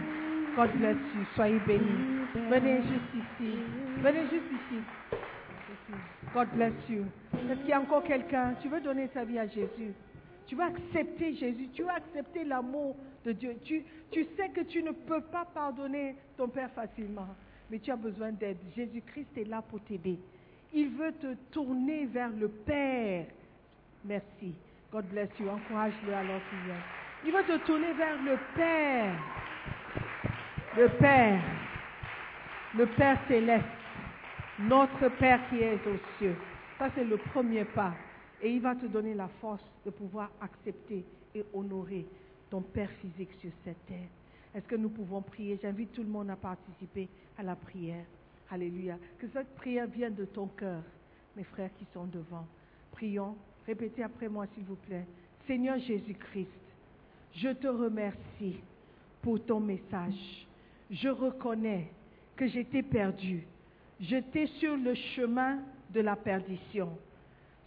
[0.57, 1.25] God bless you.
[1.35, 2.25] Soyez bénis.
[2.49, 3.59] Venez juste ici.
[3.99, 4.81] Venez juste ici.
[6.33, 7.05] God bless you.
[7.51, 8.55] Est-ce qu'il y a encore quelqu'un?
[8.63, 9.93] Tu veux donner ta vie à Jésus?
[10.47, 14.83] Tu veux accepter Jésus Tu veux accepter l'amour de Dieu tu, tu sais que tu
[14.83, 17.27] ne peux pas pardonner ton Père facilement,
[17.71, 18.59] mais tu as besoin d'aide.
[18.77, 20.19] Jésus-Christ est là pour t'aider.
[20.73, 23.27] Il veut te tourner vers le Père.
[24.05, 24.55] Merci.
[24.93, 25.49] God bless you.
[25.49, 26.83] Encourage-le alors qu'il vient.
[27.25, 29.15] Il veut te tourner vers le Père.
[30.77, 31.41] Le Père.
[32.77, 33.65] Le Père céleste.
[34.61, 36.37] Notre Père qui est aux cieux.
[36.79, 37.93] Ça, c'est le premier pas.
[38.43, 42.07] Et il va te donner la force de pouvoir accepter et honorer
[42.51, 44.09] ton Père physique sur cette terre.
[44.55, 45.59] Est-ce que nous pouvons prier?
[45.61, 48.05] J'invite tout le monde à participer à la prière.
[48.51, 48.99] Alléluia.
[49.19, 50.83] Que cette prière vienne de ton cœur,
[51.37, 52.47] mes frères qui sont devant.
[52.93, 53.37] Prions.
[53.67, 55.07] Répétez après moi, s'il vous plaît.
[55.47, 56.49] Seigneur Jésus-Christ,
[57.35, 58.61] je te remercie
[59.23, 60.47] pour ton message.
[60.91, 61.91] Je reconnais
[62.37, 63.47] que j'étais perdu.
[64.01, 65.59] J'étais sur le chemin
[65.93, 66.97] de la perdition.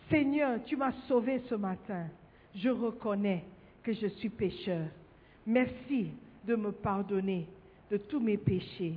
[0.09, 2.07] Seigneur, tu m'as sauvé ce matin.
[2.55, 3.45] Je reconnais
[3.83, 4.87] que je suis pécheur.
[5.45, 6.11] Merci
[6.45, 7.47] de me pardonner
[7.91, 8.95] de tous mes péchés.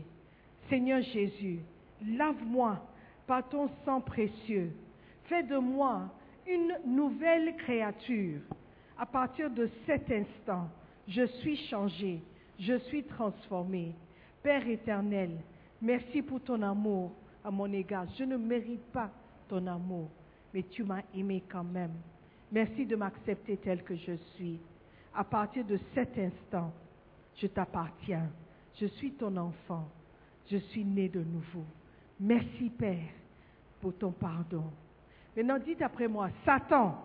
[0.69, 1.61] Seigneur Jésus,
[2.07, 2.81] lave-moi
[3.27, 4.73] par ton sang précieux.
[5.25, 6.11] Fais de moi
[6.47, 8.41] une nouvelle créature.
[8.99, 10.69] À partir de cet instant,
[11.09, 12.21] je suis changé,
[12.59, 13.95] je suis transformé.
[14.43, 15.31] Père éternel,
[15.81, 17.13] merci pour ton amour
[17.45, 18.07] à mon égard.
[18.19, 19.11] Je ne mérite pas
[19.49, 20.09] ton amour,
[20.53, 21.95] mais tu m'as aimé quand même.
[22.51, 24.59] Merci de m'accepter tel que je suis.
[25.15, 26.73] À partir de cet instant,
[27.37, 28.31] je t'appartiens.
[28.79, 29.89] Je suis ton enfant.
[30.51, 31.65] Je suis né de nouveau.
[32.21, 32.99] Merci Père
[33.81, 34.65] pour ton pardon.
[35.37, 37.03] Maintenant dites après moi, Satan,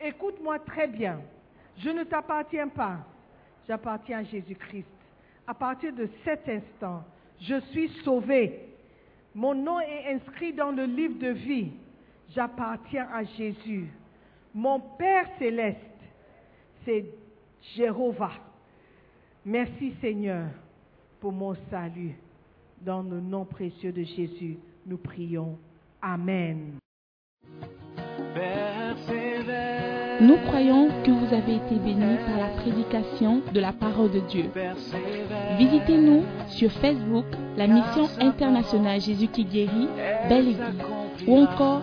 [0.00, 1.20] écoute-moi très bien.
[1.78, 2.98] Je ne t'appartiens pas.
[3.68, 4.86] J'appartiens à Jésus-Christ.
[5.46, 7.04] À partir de cet instant,
[7.40, 8.68] je suis sauvé.
[9.34, 11.70] Mon nom est inscrit dans le livre de vie.
[12.34, 13.88] J'appartiens à Jésus.
[14.54, 15.78] Mon Père céleste,
[16.84, 17.06] c'est
[17.76, 18.32] Jéhovah.
[19.44, 20.48] Merci Seigneur
[21.20, 22.16] pour mon salut.
[22.80, 25.58] Dans le nom précieux de Jésus, nous prions.
[26.00, 26.78] Amen.
[30.20, 34.50] Nous croyons que vous avez été bénis par la prédication de la parole de Dieu.
[35.58, 37.26] Visitez-nous sur Facebook,
[37.56, 39.88] la mission internationale Jésus qui guérit,
[40.28, 41.26] Belle Église.
[41.26, 41.82] Ou encore,